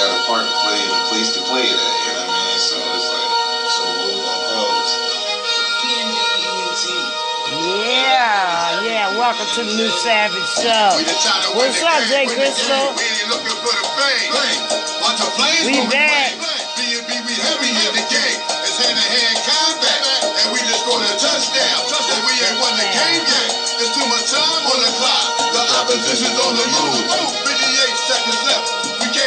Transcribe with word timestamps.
got 0.00 0.16
a 0.16 0.24
part 0.24 0.48
to 0.48 0.54
play 0.64 0.80
and 0.80 0.96
a 0.96 1.00
place 1.12 1.28
to 1.36 1.44
play 1.44 1.60
it 1.60 1.76
at. 1.76 1.76
You 1.76 2.16
know 2.16 2.24
what 2.24 2.32
I 2.32 2.40
mean? 2.40 2.56
So 2.56 2.80
it's 2.80 3.04
like, 3.04 3.28
so 3.68 3.84
what 3.84 4.08
we 4.08 4.16
gonna 4.16 4.48
call 4.48 4.64
this? 4.80 4.96
Yeah, 7.60 8.80
yeah. 8.80 9.12
Welcome 9.20 9.44
to 9.44 9.62
the 9.68 9.76
new 9.76 9.92
Savage 10.00 10.48
Show. 10.56 10.96
What's 11.52 11.84
up, 11.84 12.00
Jay 12.08 12.24
Crystal? 12.32 12.96
We 15.68 15.76
back. 15.92 16.32
B&B, 16.80 17.10
we 17.20 17.34
heavy 17.36 17.68
in 17.68 17.92
the 17.92 18.04
game. 18.08 18.40
It's 18.64 18.80
hand-to-hand 18.80 19.36
combat. 19.44 20.00
And 20.24 20.48
we 20.48 20.64
just 20.64 20.80
scored 20.80 21.04
a 21.04 21.12
touchdown. 21.20 21.80
And 21.92 22.24
we 22.24 22.40
ain't 22.40 22.56
won 22.56 22.72
the 22.80 22.88
game 22.88 23.20
yet. 23.20 23.48
There's 23.76 23.92
too 23.92 24.08
much 24.08 24.32
time 24.32 24.64
on 24.64 24.80
the 24.80 24.92
clock. 24.96 25.24
The 25.52 25.60
opposition's 25.76 26.40
on 26.40 26.56
the 26.56 26.64
move. 26.72 27.04
58 27.04 28.08
seconds 28.08 28.40
left. 28.48 28.79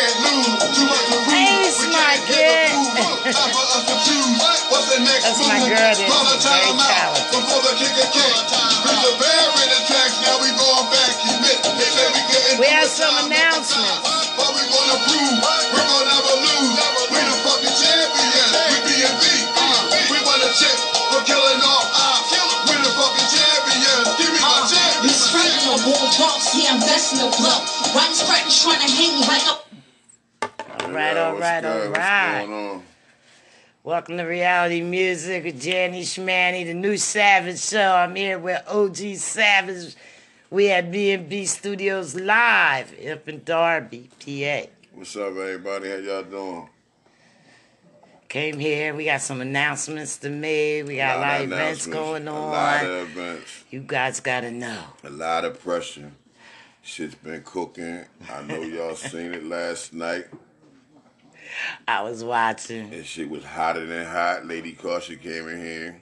We 0.04 0.12
can't 0.12 0.36
lose. 0.36 0.76
Too 0.76 0.84
much 0.84 1.06
to 1.08 1.18
prove. 1.24 1.32
Hey, 1.32 1.64
We 1.64 1.88
can't 1.96 2.20
get 2.28 2.76
approved. 2.76 2.92
Time 3.40 3.52
for 3.56 3.66
us 3.72 3.84
to 3.88 3.96
choose. 4.04 4.36
What's 4.68 4.88
the 4.92 5.00
next 5.00 5.24
That's 5.24 5.40
my 5.48 5.64
girl 5.64 5.80
there. 5.96 6.12
Call 6.12 6.28
a 6.28 6.36
She's 6.36 6.44
very 6.44 6.76
talented. 6.76 7.32
Before 7.32 7.62
the 7.64 7.72
kicker 7.80 8.08
kick. 8.12 8.36
Bring 8.84 9.00
the 9.00 9.14
bear 9.16 9.48
in 9.64 9.70
the 9.72 9.80
tracks. 9.88 10.20
Now 10.28 10.44
we 10.44 10.52
going 10.60 10.88
back. 10.92 11.08
Commit. 11.24 11.56
They 11.80 11.88
say 11.88 12.04
we 12.12 12.20
getting 12.28 12.60
We 12.60 12.68
have 12.68 12.92
some 12.92 13.16
announcements. 13.16 14.04
What 14.36 14.52
we 14.52 14.64
gonna 14.68 15.00
prove? 15.08 15.40
We're 15.72 15.88
gonna 15.88 16.12
never 16.12 16.36
lose. 16.36 16.76
We 17.08 17.20
the 17.24 17.38
fucking 17.48 17.76
champions. 17.80 18.52
We 18.76 18.78
B&B. 18.84 19.24
Uh, 19.56 19.88
we 20.12 20.18
won 20.28 20.36
a 20.44 20.52
chip 20.52 20.78
for 21.16 21.24
killing 21.24 21.64
off 21.64 21.88
ops. 21.96 22.28
We 22.68 22.76
the 22.76 22.92
fucking 22.92 23.30
champions. 23.32 24.08
Give 24.20 24.36
me 24.36 24.40
my 24.44 24.52
uh, 24.52 24.68
You 25.00 25.16
spreading 25.16 25.64
the 25.64 25.80
championship. 25.80 25.96
wall 25.96 26.06
drops, 26.12 26.52
yeah, 26.60 26.76
I'm 26.76 26.84
vesting 26.84 27.24
the 27.24 27.32
blow. 27.40 27.56
Right 27.96 28.12
scratch 28.12 28.52
trying 28.68 28.84
to 28.84 28.90
hang 28.92 29.16
me 29.16 29.24
like 29.32 29.48
a 29.48 29.56
All 29.56 29.73
right, 30.94 31.18
all 31.18 31.38
right, 31.40 31.66
all 31.66 31.90
right. 31.90 32.46
On? 32.48 32.84
Welcome 33.84 34.18
to 34.18 34.24
Reality 34.24 34.82
Music 34.82 35.44
with 35.44 35.62
Jenny 35.62 36.04
Schmanny, 36.04 36.66
the 36.66 36.74
new 36.74 36.98
Savage 36.98 37.60
Show. 37.60 37.94
I'm 37.96 38.16
here 38.16 38.40
with 38.40 38.62
OG 38.68 39.16
Savage. 39.18 39.96
We 40.50 40.70
at 40.70 40.92
B&B 40.92 41.46
Studios 41.46 42.16
live 42.16 42.94
up 43.08 43.28
in 43.28 43.44
Darby, 43.44 44.10
PA. 44.20 44.70
What's 44.94 45.16
up, 45.16 45.30
everybody? 45.30 45.90
How 45.90 45.96
y'all 45.98 46.24
doing? 46.24 46.70
Came 48.30 48.60
here, 48.60 48.96
we 48.96 49.06
got 49.06 49.22
some 49.22 49.42
announcements 49.42 50.18
to 50.18 50.30
make. 50.30 50.88
We 50.88 50.96
got 50.98 51.18
a 51.18 51.20
lot 51.20 51.42
of 51.42 51.52
events 51.52 51.86
going 51.88 52.28
A 52.28 52.34
lot 52.34 52.84
on. 52.84 52.90
of 52.90 52.96
events. 53.12 53.64
You 53.70 53.82
guys 53.82 54.20
gotta 54.20 54.52
know. 54.52 54.84
A 55.04 55.10
lot 55.10 55.46
of 55.46 55.60
pressure. 55.62 56.12
Shit's 56.82 57.16
been 57.16 57.44
cooking. 57.44 58.06
I 58.32 58.42
know 58.44 58.62
y'all 58.62 58.96
seen 58.96 59.34
it 59.34 59.46
last 59.46 59.94
night. 59.94 60.26
I 61.88 62.02
was 62.02 62.24
watching. 62.24 62.94
And 62.94 63.06
shit 63.06 63.30
was 63.30 63.44
hotter 63.44 63.86
than 63.86 64.06
hot. 64.06 64.46
Lady 64.46 64.74
Caution 64.74 65.18
came 65.18 65.48
in 65.48 65.60
here. 65.60 66.02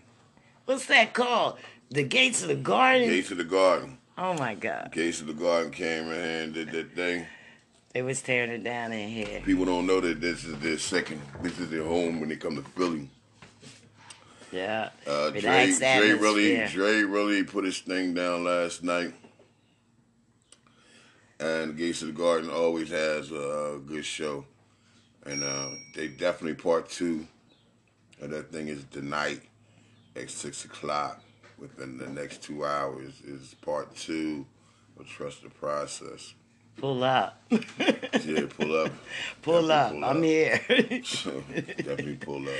What's 0.66 0.86
that 0.88 1.14
called? 1.14 1.58
The 1.90 2.04
Gates 2.04 2.42
of 2.42 2.48
the 2.48 2.56
Garden? 2.56 3.10
Gates 3.10 3.32
of 3.32 3.38
the 3.38 3.44
Garden. 3.44 3.98
Oh 4.18 4.34
my 4.36 4.56
God. 4.56 4.92
Gates 4.92 5.22
of 5.22 5.28
the 5.28 5.34
Garden 5.34 5.72
came 5.72 6.04
in 6.06 6.14
here 6.14 6.44
and 6.44 6.54
did 6.54 6.72
that 6.72 6.96
thing. 6.96 7.26
They 7.94 8.02
was 8.02 8.22
tearing 8.22 8.52
it 8.52 8.64
down 8.64 8.94
in 8.94 9.10
here. 9.10 9.42
People 9.44 9.66
don't 9.66 9.86
know 9.86 10.00
that 10.00 10.22
this 10.22 10.46
is 10.46 10.58
their 10.60 10.78
second. 10.78 11.22
This 11.42 11.60
is 11.60 11.70
their 11.70 11.84
home 11.84 12.22
when 12.22 12.30
they 12.30 12.38
come 12.38 12.56
to 12.56 12.62
Philly. 12.62 13.10
Yeah. 14.52 14.90
Uh, 15.08 15.30
Dre, 15.32 15.74
Dre 15.78 16.12
really. 16.12 16.68
Dre 16.68 17.04
really 17.04 17.44
put 17.44 17.66
his 17.66 17.80
thing 17.80 18.14
down 18.14 18.44
last 18.44 18.84
night. 18.84 19.14
And 21.40 21.76
Gates 21.76 22.02
of 22.02 22.10
the 22.10 22.14
Garden 22.14 22.50
always 22.50 22.90
has 22.90 23.32
a, 23.32 23.80
good 23.86 24.06
show, 24.06 24.46
and 25.26 25.44
uh, 25.44 25.70
they 25.96 26.08
definitely 26.08 26.56
part 26.56 26.90
two. 26.90 27.28
And 28.22 28.32
that 28.34 28.52
thing 28.52 28.68
is 28.68 28.84
tonight 28.92 29.42
at 30.16 30.30
six 30.30 30.66
o'clock. 30.66 31.22
Within 31.58 31.98
the 32.00 32.08
next 32.08 32.42
two 32.42 32.66
hours 32.66 33.22
is 33.24 33.54
part 33.62 33.96
two 33.96 34.46
of 35.00 35.08
Trust 35.08 35.44
the 35.44 35.50
Process. 35.50 36.34
Pull 36.78 37.04
up. 37.04 37.42
Yeah, 38.26 38.46
pull 38.58 38.76
up. 38.86 38.92
Pull 39.42 39.68
Definitely 39.68 39.72
up. 39.72 39.92
pull 39.92 40.04
I'm 40.06 40.24
here. 40.24 40.62
So, 41.04 41.44
definitely 41.56 42.16
pull 42.18 42.48
up. 42.48 42.56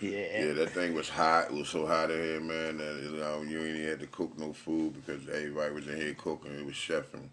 yeah. 0.00 0.44
Yeah, 0.46 0.52
that 0.54 0.70
thing 0.70 0.94
was 0.94 1.08
hot. 1.08 1.46
It 1.46 1.52
was 1.54 1.68
so 1.70 1.86
hot 1.86 2.10
in 2.10 2.20
here, 2.20 2.40
man, 2.40 2.76
that 2.78 3.00
you 3.02 3.16
know 3.18 3.42
you 3.42 3.58
ain't 3.60 3.76
even 3.76 3.88
had 3.88 4.00
to 4.00 4.06
cook 4.08 4.38
no 4.38 4.52
food 4.52 4.94
because 4.94 5.26
everybody 5.28 5.72
was 5.72 5.88
in 5.88 5.96
here 5.96 6.14
cooking. 6.14 6.52
It 6.52 6.66
was 6.66 6.74
chefing. 6.74 7.28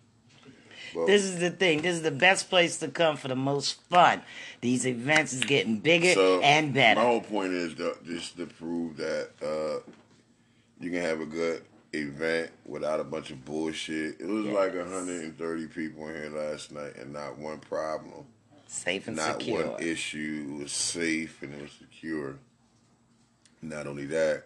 This 1.05 1.23
is 1.23 1.39
the 1.39 1.49
thing. 1.49 1.81
This 1.81 1.95
is 1.95 2.01
the 2.01 2.11
best 2.11 2.49
place 2.49 2.77
to 2.79 2.87
come 2.87 3.17
for 3.17 3.27
the 3.27 3.35
most 3.35 3.81
fun. 3.89 4.21
These 4.61 4.85
events 4.87 5.33
is 5.33 5.43
getting 5.43 5.79
bigger 5.79 6.13
so 6.13 6.41
and 6.41 6.73
better. 6.73 6.99
My 7.01 7.05
whole 7.05 7.21
point 7.21 7.53
is 7.53 7.73
to, 7.75 7.95
just 8.05 8.37
to 8.37 8.45
prove 8.45 8.97
that 8.97 9.29
uh, 9.41 9.91
you 10.79 10.91
can 10.91 11.01
have 11.01 11.19
a 11.21 11.25
good 11.25 11.63
event 11.93 12.51
without 12.65 12.99
a 12.99 13.03
bunch 13.03 13.31
of 13.31 13.43
bullshit. 13.45 14.19
It 14.19 14.25
was 14.27 14.45
Yes. 14.45 14.55
like 14.55 14.75
130 14.75 15.67
people 15.67 16.07
in 16.07 16.15
here 16.15 16.29
last 16.29 16.71
night, 16.71 16.95
and 16.97 17.13
not 17.13 17.37
one 17.37 17.59
problem, 17.59 18.25
Safe 18.67 19.07
and 19.07 19.15
not 19.17 19.39
secure. 19.39 19.67
one 19.67 19.83
issue. 19.83 20.55
It 20.57 20.63
was 20.63 20.71
safe 20.71 21.41
and 21.43 21.53
it 21.53 21.61
was 21.61 21.71
secure. 21.71 22.37
Not 23.61 23.87
only 23.87 24.05
that, 24.07 24.43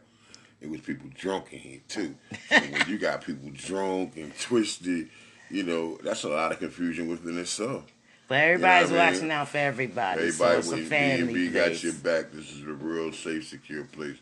it 0.62 0.69
was 0.69 0.81
people 0.81 1.09
drunk 1.16 1.53
in 1.53 1.59
here 1.59 1.79
too. 1.88 2.16
When 2.50 2.84
you 2.90 2.97
got 2.97 3.24
people 3.24 3.50
drunk 3.53 4.18
and 4.18 4.38
twisted, 4.40 5.09
you 5.50 5.63
know 5.63 5.97
that's 6.03 6.24
a 6.24 6.30
lot 6.30 6.52
of 6.52 6.59
confusion 6.59 7.08
within 7.08 7.38
itself. 7.38 7.85
But 8.28 8.40
everybody's 8.40 8.91
what 8.91 9.00
I 9.00 9.06
mean? 9.06 9.13
watching 9.13 9.31
out 9.31 9.47
for 9.47 9.58
everybody. 9.58 10.31
so 10.31 10.46
Everybody 10.46 10.58
it's 10.58 10.72
a 10.72 10.90
family 10.90 11.34
B&B 11.34 11.53
got 11.53 11.81
your 11.81 11.94
back. 11.94 12.31
This 12.31 12.52
is 12.52 12.63
a 12.63 12.74
real 12.74 13.13
safe, 13.13 13.47
secure 13.47 13.85
place. 13.85 14.18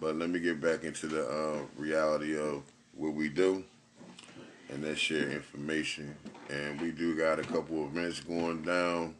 But 0.00 0.16
let 0.16 0.30
me 0.30 0.38
get 0.38 0.60
back 0.60 0.84
into 0.84 1.08
the 1.08 1.26
uh, 1.26 1.62
reality 1.76 2.38
of 2.38 2.62
what 2.94 3.14
we 3.14 3.28
do, 3.28 3.64
and 4.68 4.84
that's 4.84 5.00
share 5.00 5.30
information. 5.30 6.14
And 6.48 6.80
we 6.80 6.92
do 6.92 7.16
got 7.16 7.38
a 7.38 7.42
couple 7.42 7.84
of 7.84 7.96
events 7.96 8.20
going 8.20 8.62
down 8.62 9.14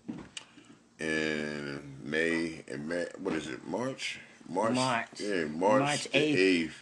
in 1.00 1.96
May 2.04 2.62
and 2.68 2.88
May. 2.88 3.06
What 3.18 3.34
is 3.34 3.48
it? 3.48 3.66
March. 3.66 4.20
March. 4.48 4.74
March. 4.74 5.08
Yeah, 5.18 5.44
March, 5.44 5.82
March 5.82 6.04
the 6.10 6.18
8th. 6.18 6.72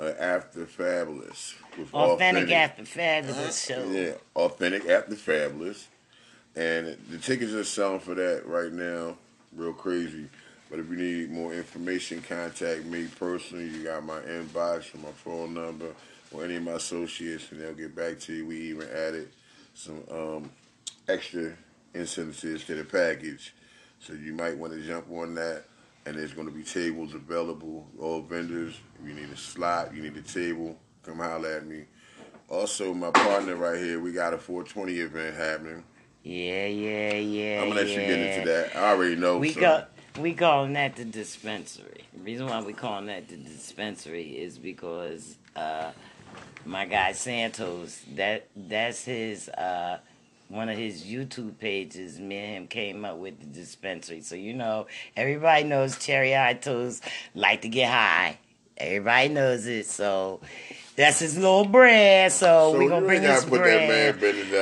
Uh, 0.00 0.12
after 0.18 0.64
Fabulous 0.66 1.54
with 1.78 1.92
Authentic 1.94 2.50
after 2.50 2.84
fabulous 2.84 3.64
show. 3.64 3.84
yeah, 3.90 4.12
authentic 4.34 4.88
after 4.88 5.14
fabulous, 5.14 5.86
and 6.56 6.96
the 7.10 7.18
tickets 7.18 7.52
are 7.52 7.62
selling 7.62 8.00
for 8.00 8.14
that 8.14 8.46
right 8.46 8.72
now, 8.72 9.16
real 9.54 9.72
crazy. 9.72 10.28
But 10.70 10.80
if 10.80 10.88
you 10.88 10.96
need 10.96 11.30
more 11.30 11.52
information, 11.52 12.22
contact 12.22 12.86
me 12.86 13.06
personally. 13.18 13.68
You 13.68 13.84
got 13.84 14.02
my 14.04 14.20
inbox 14.20 14.94
or 14.94 14.98
my 14.98 15.12
phone 15.12 15.52
number, 15.52 15.90
or 16.32 16.44
any 16.44 16.56
of 16.56 16.62
my 16.62 16.72
associates, 16.72 17.52
and 17.52 17.60
they'll 17.60 17.74
get 17.74 17.94
back 17.94 18.18
to 18.20 18.32
you. 18.32 18.46
We 18.46 18.56
even 18.70 18.88
added 18.88 19.28
some 19.74 20.02
um, 20.10 20.50
extra 21.08 21.52
incentives 21.94 22.64
to 22.64 22.74
the 22.74 22.84
package, 22.84 23.54
so 24.00 24.14
you 24.14 24.32
might 24.32 24.56
want 24.56 24.72
to 24.72 24.80
jump 24.80 25.10
on 25.10 25.34
that. 25.34 25.64
And 26.04 26.16
there's 26.16 26.32
going 26.32 26.48
to 26.48 26.52
be 26.52 26.64
tables 26.64 27.14
available. 27.14 27.86
All 27.98 28.22
vendors. 28.22 28.78
If 29.00 29.08
you 29.08 29.14
need 29.14 29.30
a 29.30 29.36
slot, 29.36 29.94
you 29.94 30.02
need 30.02 30.16
a 30.16 30.22
table. 30.22 30.76
Come 31.04 31.18
holler 31.18 31.50
at 31.50 31.66
me. 31.66 31.84
Also, 32.48 32.92
my 32.92 33.10
partner 33.10 33.56
right 33.56 33.78
here, 33.78 34.00
we 34.00 34.12
got 34.12 34.34
a 34.34 34.38
420 34.38 34.98
event 34.98 35.36
happening. 35.36 35.84
Yeah, 36.22 36.66
yeah, 36.66 37.14
yeah. 37.14 37.62
I'm 37.62 37.68
gonna 37.68 37.80
let 37.80 37.88
you 37.88 37.96
get 37.96 38.18
into 38.18 38.48
that. 38.48 38.76
I 38.76 38.90
already 38.90 39.16
know. 39.16 39.38
We 39.38 39.52
so. 39.52 39.60
got 39.60 39.90
we 40.20 40.34
calling 40.34 40.74
that 40.74 40.96
the 40.96 41.04
dispensary. 41.04 42.04
The 42.12 42.20
reason 42.20 42.46
why 42.46 42.60
we 42.62 42.72
calling 42.72 43.06
that 43.06 43.28
the 43.28 43.36
dispensary 43.36 44.38
is 44.38 44.58
because 44.58 45.36
uh, 45.56 45.90
my 46.64 46.84
guy 46.84 47.12
Santos 47.12 48.02
that 48.14 48.48
that's 48.54 49.04
his 49.04 49.48
uh, 49.48 49.98
one 50.52 50.68
of 50.68 50.76
his 50.76 51.02
YouTube 51.02 51.58
pages. 51.58 52.20
Me 52.20 52.36
and 52.36 52.56
him 52.56 52.66
came 52.66 53.04
up 53.04 53.16
with 53.16 53.40
the 53.40 53.46
dispensary. 53.46 54.20
So 54.20 54.34
you 54.34 54.52
know 54.52 54.86
everybody 55.16 55.64
knows 55.64 55.98
Cherry 55.98 56.30
Itos 56.30 57.00
like 57.34 57.62
to 57.62 57.68
get 57.68 57.90
high. 57.90 58.38
Everybody 58.76 59.28
knows 59.28 59.66
it. 59.66 59.86
So. 59.86 60.40
That's 60.94 61.20
his 61.20 61.38
little 61.38 61.64
brand, 61.64 62.30
so, 62.34 62.72
So 62.72 62.78
we 62.78 62.86
gonna 62.86 63.06
bring 63.06 63.22
his 63.22 63.46
put 63.46 63.62
that 63.64 63.88
man 63.88 64.10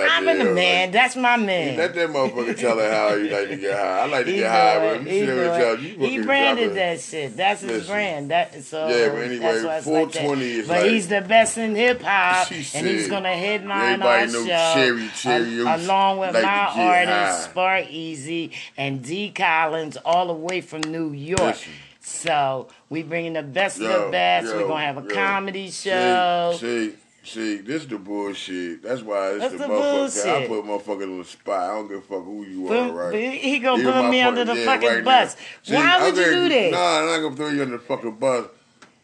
out 0.04 0.10
I'm 0.12 0.28
in 0.28 0.38
the 0.38 0.44
like- 0.44 0.54
man. 0.54 0.90
That's 0.92 1.16
my 1.16 1.36
man. 1.36 1.76
Let 1.76 1.92
that 1.96 2.08
motherfucker 2.08 2.56
tell 2.56 2.78
her 2.78 2.88
how 2.88 3.16
he 3.16 3.28
like 3.28 3.48
to 3.48 3.56
get 3.56 3.76
high. 3.76 3.98
I 4.02 4.06
like 4.06 4.26
to 4.26 4.30
He 4.32 4.38
get 4.38 4.48
high, 4.50 4.78
but 4.78 5.02
you 5.02 5.08
He, 5.08 5.20
see 5.20 5.26
do 5.26 5.36
what 5.36 5.60
it. 5.60 5.80
y'all- 5.98 6.08
he 6.08 6.18
branded 6.20 6.74
that 6.74 7.00
shit. 7.00 7.36
That's 7.36 7.62
his 7.62 7.70
Listen. 7.72 7.92
brand. 7.92 8.30
That 8.30 8.62
so 8.62 8.86
Yeah, 8.86 9.08
but 9.08 9.22
anyway, 9.22 9.38
that's 9.40 9.64
why 9.64 9.76
it's 9.78 9.86
like 9.86 10.12
420 10.12 10.44
is 10.44 10.68
But 10.68 10.82
like- 10.82 10.90
he's 10.92 11.08
the 11.08 11.20
best 11.20 11.58
in 11.58 11.74
hip 11.74 12.00
hop, 12.00 12.48
and 12.52 12.86
he's 12.86 13.08
gonna 13.08 13.36
headline 13.36 14.00
our 14.00 14.28
show 14.28 14.46
Cherry, 14.46 15.08
Cherry 15.16 15.60
Oaks 15.62 15.84
along 15.84 16.18
with 16.18 16.34
like 16.34 16.44
my 16.44 16.48
artists 16.76 17.46
high. 17.46 17.50
Spark 17.50 17.86
Easy 17.90 18.52
and 18.76 19.02
D 19.02 19.30
Collins, 19.30 19.96
all 20.04 20.28
the 20.28 20.32
way 20.32 20.60
from 20.60 20.82
New 20.82 21.10
York. 21.12 21.40
Listen. 21.40 21.72
So 22.10 22.68
we 22.88 23.02
bringing 23.02 23.32
the 23.34 23.42
best 23.42 23.80
of 23.80 23.88
the 23.88 24.08
best. 24.10 24.48
yo, 24.48 24.56
We're 24.56 24.68
gonna 24.68 24.84
have 24.84 24.98
a 24.98 25.08
yo. 25.08 25.14
comedy 25.14 25.70
show. 25.70 26.56
See, 26.58 26.94
See, 27.22 27.58
this 27.58 27.84
the 27.84 27.98
bullshit. 27.98 28.82
That's 28.82 29.02
why 29.02 29.32
it's 29.32 29.40
That's 29.40 29.52
the, 29.52 29.58
the 29.58 29.64
motherfucker. 29.66 30.42
I 30.42 30.46
put 30.46 30.64
motherfucker 30.64 31.02
on 31.02 31.18
the 31.18 31.24
spot. 31.24 31.70
I 31.70 31.74
don't 31.74 31.88
give 31.88 31.98
a 31.98 32.00
fuck 32.00 32.24
who 32.24 32.44
you 32.44 32.68
are, 32.72 32.92
right? 32.92 33.14
he 33.14 33.58
gonna 33.58 33.82
Even 33.82 33.92
put 33.92 34.10
me 34.10 34.22
under 34.22 34.44
the 34.44 34.56
fucking 34.56 34.88
right 34.88 35.04
bus. 35.04 35.36
See, 35.62 35.74
Why 35.74 36.02
would 36.02 36.16
you 36.16 36.24
do 36.24 36.48
that? 36.48 36.70
Nah, 36.72 36.98
I'm 37.00 37.06
not 37.06 37.20
gonna 37.20 37.36
throw 37.36 37.48
you 37.50 37.62
under 37.62 37.76
the 37.76 37.84
fucking 37.84 38.16
bus. 38.16 38.46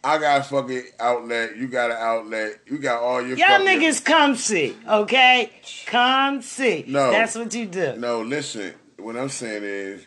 I 0.02 0.18
got 0.18 0.40
a 0.40 0.44
fucking 0.44 0.82
outlet. 0.98 1.56
You 1.56 1.68
got 1.68 1.90
an 1.90 1.98
outlet. 1.98 2.60
You 2.66 2.78
got 2.78 3.02
all 3.02 3.20
your 3.20 3.36
Y'all 3.36 3.60
niggas 3.60 4.04
come 4.04 4.36
see, 4.36 4.76
okay? 4.88 5.50
Come 5.86 6.42
see. 6.42 6.84
No. 6.86 7.10
That's 7.10 7.34
what 7.34 7.52
you 7.54 7.66
do. 7.66 7.96
No, 7.96 8.22
listen. 8.22 8.72
What 8.98 9.16
I'm 9.16 9.28
saying 9.28 9.62
is, 9.64 10.06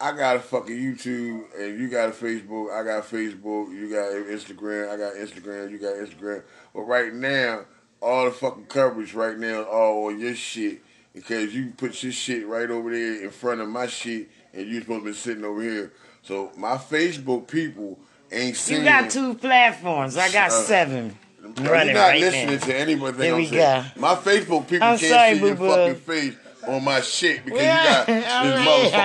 I 0.00 0.12
got 0.12 0.36
a 0.36 0.40
fucking 0.40 0.76
YouTube, 0.76 1.44
and 1.58 1.78
you 1.78 1.88
got 1.88 2.08
a 2.08 2.12
Facebook. 2.12 2.72
I 2.72 2.82
got 2.84 3.04
Facebook. 3.04 3.70
You 3.72 3.88
got 3.88 4.10
Instagram. 4.12 4.90
I 4.90 4.96
got 4.96 5.14
Instagram. 5.14 5.70
You 5.70 5.78
got 5.78 5.94
Instagram. 5.94 6.42
But 6.74 6.80
right 6.82 7.12
now, 7.14 7.64
all 8.02 8.24
the 8.26 8.30
fucking 8.32 8.66
coverage 8.66 9.14
right 9.14 9.38
now 9.38 9.60
is 9.62 9.66
all 9.66 10.06
on 10.06 10.18
your 10.18 10.34
shit 10.34 10.82
because 11.14 11.54
you 11.54 11.72
put 11.76 12.02
your 12.02 12.12
shit 12.12 12.46
right 12.46 12.70
over 12.70 12.90
there 12.90 13.22
in 13.22 13.30
front 13.30 13.60
of 13.60 13.68
my 13.68 13.86
shit, 13.86 14.28
and 14.52 14.66
you 14.66 14.80
supposed 14.80 15.04
to 15.04 15.10
be 15.10 15.16
sitting 15.16 15.44
over 15.44 15.62
here. 15.62 15.92
So 16.22 16.50
my 16.56 16.76
Facebook 16.76 17.46
people 17.46 17.98
ain't 18.32 18.56
seeing. 18.56 18.80
You 18.80 18.86
got 18.88 19.10
two 19.10 19.34
platforms. 19.34 20.16
I 20.16 20.30
got 20.32 20.50
Uh, 20.50 20.62
seven. 20.64 21.18
You're 21.42 21.52
not 21.54 21.70
right 21.94 22.20
listening 22.20 22.56
now. 22.56 22.64
to 22.66 22.74
anybody. 22.76 23.22
Here 23.24 23.32
I'm 23.34 23.38
we 23.40 23.46
saying. 23.46 23.84
go. 23.94 24.00
My 24.00 24.14
Facebook 24.16 24.66
people 24.66 24.88
I'm 24.88 24.98
can't 24.98 25.00
sorry, 25.00 25.34
see 25.38 25.46
your 25.46 25.56
fucking 25.56 25.94
face 25.96 26.34
on 26.68 26.84
my 26.84 27.00
shit 27.00 27.44
because 27.44 27.60
Yeah, 27.60 28.00
you 28.00 28.06
got 28.06 28.06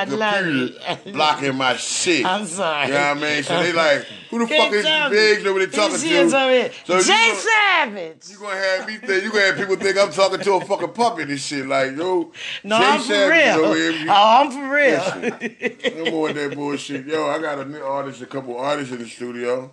this 0.07 0.19
right, 0.19 0.37
motherfucking 0.39 0.73
computer 0.93 1.11
blocking 1.11 1.55
my 1.55 1.75
shit. 1.77 2.25
I'm 2.25 2.45
sorry. 2.45 2.87
You 2.87 2.93
know 2.93 2.99
what 2.99 3.17
I 3.17 3.21
mean? 3.21 3.43
So 3.43 3.63
they 3.63 3.73
like, 3.73 4.05
who 4.29 4.39
the 4.39 4.47
fuck 4.47 4.71
is 4.73 4.85
tell 4.85 5.09
me. 5.09 5.15
Biggs 5.15 5.45
over 5.45 5.59
there 5.59 5.67
talking 5.67 5.97
to? 5.97 6.05
here. 6.05 6.29
So 6.29 7.01
Jay 7.01 7.11
you 7.13 7.31
gonna, 7.31 7.35
Savage. 7.35 8.29
you 8.29 8.37
gonna 8.37 8.55
have 8.55 8.87
me 8.87 8.97
think 8.97 9.23
you 9.23 9.31
gonna 9.31 9.45
have 9.45 9.55
people 9.57 9.75
think 9.75 9.97
I'm 9.97 10.11
talking 10.11 10.39
to 10.39 10.53
a 10.53 10.65
fucking 10.65 10.93
puppet 10.93 11.29
and 11.29 11.39
shit. 11.39 11.65
Like, 11.65 11.95
yo, 11.97 12.31
No, 12.63 12.77
Jay 12.79 12.85
I'm 12.85 12.99
for 12.99 13.05
Savage 13.05 13.45
is 13.45 13.55
real. 13.55 13.65
over 13.65 13.75
here. 13.75 14.05
Oh, 14.09 14.41
I'm 14.41 14.51
for 14.51 14.73
real. 14.73 16.05
No 16.05 16.11
more 16.11 16.29
of 16.29 16.35
that 16.35 16.55
bullshit. 16.55 17.05
Yo, 17.05 17.27
I 17.27 17.39
got 17.39 17.59
a 17.59 17.65
new 17.65 17.81
artist, 17.81 18.21
a 18.21 18.25
couple 18.25 18.57
artists 18.57 18.93
in 18.93 18.99
the 18.99 19.07
studio. 19.09 19.71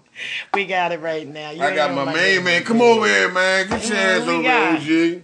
we 0.55 0.65
got 0.67 0.93
it 0.93 1.01
right 1.01 1.27
now. 1.27 1.51
You 1.51 1.63
I 1.63 1.75
got 1.75 1.95
my 1.95 2.13
main 2.13 2.43
man. 2.45 2.63
Come 2.65 2.81
over 2.81 3.07
here, 3.07 3.31
man. 3.31 3.69
Get 3.69 3.89
your 3.89 3.97
hands 3.97 4.29
over 4.29 4.49
OG. 4.49 5.23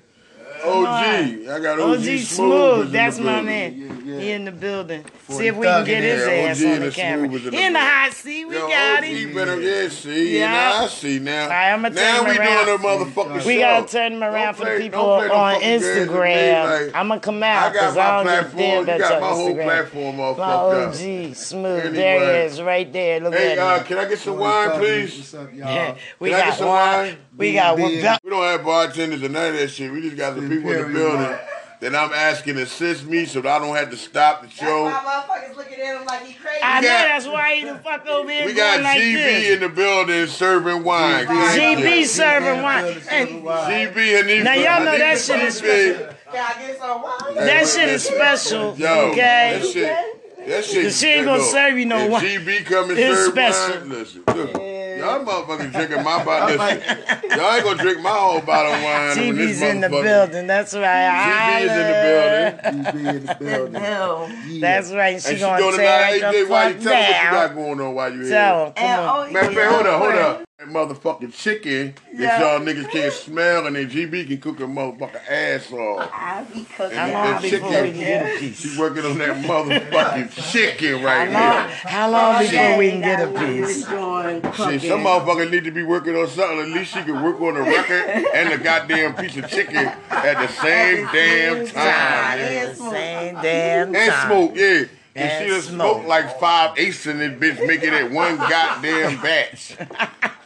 OG. 0.65 1.49
I 1.49 1.61
got 1.61 1.81
OG, 1.81 1.91
OG 1.99 2.03
Smooth. 2.05 2.27
Smooth, 2.27 2.93
that's 2.93 3.19
my 3.19 3.25
building. 3.25 3.47
man. 3.47 4.03
Yeah, 4.07 4.13
yeah. 4.15 4.21
He 4.21 4.31
in 4.33 4.45
the 4.45 4.53
building. 4.53 5.05
See 5.29 5.47
if 5.47 5.57
we 5.57 5.67
can 5.67 5.85
get 5.85 6.03
his 6.03 6.25
there. 6.25 6.49
ass 6.51 6.61
OG 6.63 6.67
on 6.67 6.81
the 6.81 6.87
the 6.87 6.91
camera. 6.93 7.25
In 7.27 7.33
the 7.33 7.51
He 7.51 7.65
in 7.67 7.73
the 7.73 7.79
hot 7.81 8.13
seat. 8.13 8.45
We 8.45 8.55
Yo, 8.55 8.69
got 8.69 8.99
OG 8.99 9.05
him. 9.05 9.35
better, 9.35 9.61
yeah, 9.61 9.89
see, 9.89 10.39
Yeah. 10.39 10.53
yeah, 10.79 10.85
I 10.85 10.87
see 10.89 11.19
now. 11.19 11.49
right, 11.49 11.73
I'ma 11.73 11.89
turn 11.89 11.95
now 11.97 12.25
him 12.25 12.31
we 12.31 12.39
around. 12.39 12.67
doing 12.67 12.79
a 12.79 12.83
motherfucking 12.83 13.45
We 13.47 13.55
show. 13.55 13.61
gotta 13.61 13.87
turn 13.89 14.13
him 14.15 14.23
around 14.23 14.45
Don't 14.45 14.57
for 14.57 14.65
the 14.75 14.81
people 14.81 15.03
don't 15.03 15.19
play 15.19 15.29
no 15.29 15.35
on 15.35 15.53
fucking 15.55 15.69
games 15.69 15.83
with 15.83 15.97
me, 15.97 16.05
Instagram. 16.15 16.87
like, 16.87 16.95
I'ma 16.95 17.19
come 17.19 17.43
out 17.43 17.73
because 17.73 17.97
I 17.97 18.25
don't 18.25 18.25
give 18.25 18.33
a 18.33 18.35
damn 18.35 18.51
platform. 18.53 18.63
You 18.73 18.83
about 18.83 18.99
got 19.01 19.11
your 19.11 19.21
my 19.21 19.27
whole 19.29 19.49
Instagram. 19.55 19.65
platform 19.65 20.21
all 20.21 20.35
My 20.35 20.37
fucked 20.37 20.75
up. 20.75 20.89
OG, 20.89 21.35
smooth. 21.37 21.81
Anyway. 21.81 21.97
There 21.97 22.21
he 22.41 22.47
is, 22.47 22.63
right 22.63 22.93
there. 22.93 23.21
Look 23.21 23.35
Hey, 23.35 23.53
at 23.53 23.59
uh, 23.59 23.79
him. 23.79 23.85
can 23.85 23.99
I 23.99 24.05
get 24.07 24.19
some 24.19 24.39
wine, 24.39 24.71
please? 24.73 25.17
What's 25.19 25.35
up, 25.35 25.55
y'all? 25.55 25.97
we 26.19 26.31
Can 26.31 26.39
I 26.39 26.41
get 26.43 26.49
got 26.51 26.59
some 26.59 26.69
wine? 26.69 27.17
We 27.37 27.55
got 27.55 27.79
one. 27.79 27.91
Beer. 27.91 28.19
We 28.25 28.31
don't 28.31 28.43
have 28.45 28.65
bartenders 28.65 29.23
or 29.23 29.29
none 29.29 29.47
of 29.55 29.55
that 29.59 29.69
shit. 29.69 29.91
We 29.91 30.03
just 30.03 30.17
got 30.17 30.35
the 30.37 30.43
people 30.43 30.71
in 30.73 30.83
the 30.89 30.99
building 30.99 31.21
wine. 31.23 31.39
that 31.81 31.95
I'm 31.97 32.13
asking 32.13 32.55
to 32.57 32.63
assist 32.63 33.05
me 33.07 33.25
so 33.25 33.41
that 33.41 33.61
I 33.61 33.65
don't 33.65 33.75
have 33.75 33.91
to 33.91 33.97
stop 33.97 34.43
the 34.43 34.47
That's 34.49 34.59
show. 34.59 34.85
why 34.85 34.93
motherfuckers 34.93 35.57
looking 35.57 35.81
at 35.81 35.99
him 36.01 36.05
like 36.07 36.25
he 36.27 36.35
crazy. 36.35 36.61
I 36.63 36.81
know 36.81 36.89
got- 36.89 37.05
that's 37.09 37.27
why 37.27 37.55
he 37.57 37.65
the 37.65 37.75
fuck 37.77 38.07
over 38.07 38.31
here 38.31 38.47
We 38.47 38.53
got 38.53 38.73
going 38.75 38.85
like 38.85 39.01
GB 39.01 39.15
this. 39.15 39.51
in 39.55 39.61
the 39.61 39.69
building 39.69 40.27
serving 40.27 40.85
wine. 40.85 41.27
GB 41.27 42.05
serving 42.05 42.63
wine. 42.63 43.01
serving 43.03 43.43
wine. 43.43 43.71
GB 43.71 44.21
and 44.21 44.29
these 44.29 44.45
Now, 44.45 44.53
y'all 44.55 44.85
know 44.85 44.97
that 44.99 45.19
shit 45.19 45.41
is 45.41 45.57
special. 45.57 46.07
Can 46.33 46.45
I 46.57 46.67
get 46.67 46.79
some 46.79 47.03
wine? 47.03 47.35
that 47.35 47.67
shit 47.67 47.89
is 47.89 48.05
special, 48.05 48.77
Yo, 48.77 49.11
okay? 49.11 49.59
that 49.61 49.67
shit, 49.67 50.22
that 50.49 50.65
shit. 50.65 50.85
Cause 50.85 50.99
she 51.01 51.09
ain't 51.09 51.25
gonna 51.27 51.39
look, 51.43 51.51
serve 51.51 51.79
you 51.79 51.87
no 51.87 51.99
if 51.99 52.11
wine. 52.11 52.23
GB 52.25 52.65
come 52.65 52.91
and 52.91 52.99
It's 52.99 53.17
serve 53.19 53.33
special. 53.33 53.81
wine, 53.81 53.89
listen, 53.91 54.23
look, 54.27 54.53
y'all 54.55 55.25
motherfuckers 55.25 55.73
drinking 55.73 56.03
my 56.05 56.25
bottle. 56.25 56.57
Listen, 56.57 56.99
y'all 57.39 57.55
ain't 57.55 57.65
gonna 57.65 57.83
drink 57.83 58.01
my 58.01 58.11
whole 58.11 58.41
bottle 58.41 58.73
of 58.73 58.83
wine. 58.83 59.17
when 59.19 59.37
this 59.37 59.51
TV's 59.59 59.63
in 59.63 59.81
the 59.81 59.89
building. 59.89 60.47
That's 60.47 60.75
right. 60.75 61.63
GB 61.63 61.65
is 61.65 61.73
in 61.73 61.87
the 61.89 62.83
building. 62.83 62.85
You 62.85 62.93
be 62.93 63.09
in 63.19 63.27
the 63.27 63.35
building. 63.41 63.75
Hell. 63.75 64.31
Yeah. 64.49 64.61
That's 64.61 64.93
right. 64.93 65.21
She 65.23 65.29
And 65.29 65.37
she 65.39 65.41
gonna 65.41 65.59
doing 65.59 65.75
it 65.75 65.77
tear 65.79 66.21
now. 66.21 66.31
it 66.31 66.33
the 66.47 66.51
why 66.51 66.69
you 66.69 66.75
fuck 66.75 66.83
tell 66.83 66.93
me 66.93 67.01
what 67.03 67.25
you 67.25 67.31
got 67.31 67.55
going 67.55 67.81
on 67.81 67.95
while 67.95 68.13
you 68.13 68.21
here? 68.23 68.31
Tell 68.31 68.67
him. 68.67 68.73
Come 68.75 68.85
And, 68.85 69.01
on. 69.01 69.29
oh, 69.29 69.33
Man, 69.33 69.73
hold 69.73 69.87
up, 69.87 70.03
hold 70.03 70.15
yeah. 70.15 70.21
up. 70.27 70.45
That 70.63 70.69
motherfucking 70.71 71.35
chicken 71.35 71.93
that 72.19 72.41
y'all 72.41 72.61
niggas 72.61 72.89
can't 72.91 73.13
smell 73.13 73.67
and 73.67 73.75
then 73.75 73.91
GB 73.91 74.29
can 74.29 74.39
cook 74.39 74.61
a 74.61 74.63
motherfucking 74.63 75.29
ass 75.29 75.73
off. 75.73 76.09
I 76.15 76.45
be 76.55 76.63
cooking. 76.77 76.97
How 76.97 77.07
long 77.11 77.13
that 77.33 77.43
before 77.43 77.69
chicken- 77.73 77.83
we 77.83 77.91
can 77.91 77.99
get 77.99 78.37
a 78.37 78.39
piece? 78.39 78.61
She 78.61 78.79
working 78.79 79.05
on 79.05 79.19
that 79.19 79.45
motherfucking 79.45 80.53
chicken 80.53 81.03
right 81.03 81.29
How 81.29 81.33
long, 81.33 81.33
now. 81.33 81.69
how 81.69 82.11
long 82.11 82.43
before 82.45 82.79
we 82.79 82.91
can 82.91 83.01
get 83.01 83.21
a 83.29 83.41
piece? 83.41 83.79
Shit, 83.81 84.83
some 84.89 85.03
motherfuckers 85.03 85.51
need 85.51 85.65
to 85.65 85.73
be 85.73 85.83
working 85.83 86.15
on 86.15 86.29
something. 86.29 86.61
At 86.61 86.69
least 86.69 86.95
she 86.95 87.03
can 87.03 87.21
work 87.25 87.41
on 87.41 87.55
the 87.55 87.63
record 87.63 88.09
and 88.33 88.53
the 88.53 88.59
goddamn 88.63 89.17
piece 89.17 89.37
of 89.37 89.49
chicken 89.51 89.75
at 90.11 90.35
the 90.39 90.47
same 90.63 91.09
damn 91.13 91.67
time. 91.67 91.75
Yeah. 91.75 92.67
The 92.67 92.75
same 92.77 93.35
damn 93.43 93.95
And 93.97 94.13
time. 94.13 94.29
smoke, 94.29 94.53
yeah. 94.55 94.85
And 95.15 95.31
And 95.31 95.45
she 95.45 95.51
done 95.51 95.61
smoke. 95.61 95.93
smoked 95.97 96.09
like 96.09 96.41
five 96.41 96.79
eighths 96.79 97.07
in 97.07 97.19
this 97.19 97.33
bitch, 97.33 97.67
making 97.67 97.93
it 97.93 98.11
one 98.13 98.37
goddamn 98.37 99.21
batch. 99.21 99.77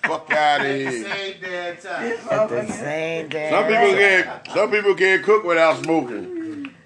Fuck 0.08 0.30
out 0.32 0.60
of 0.60 0.66
here. 0.66 0.90
Same 0.90 1.34
damn 1.40 1.76
time. 1.76 2.12
At 2.30 2.48
the 2.48 2.72
same 2.72 3.28
damn 3.28 3.52
Some 3.52 3.64
people 3.64 3.98
can't. 3.98 4.48
Some 4.52 4.70
people 4.70 4.94
can't 4.94 5.22
cook 5.22 5.44
without 5.44 5.82
smoking. 5.82 6.36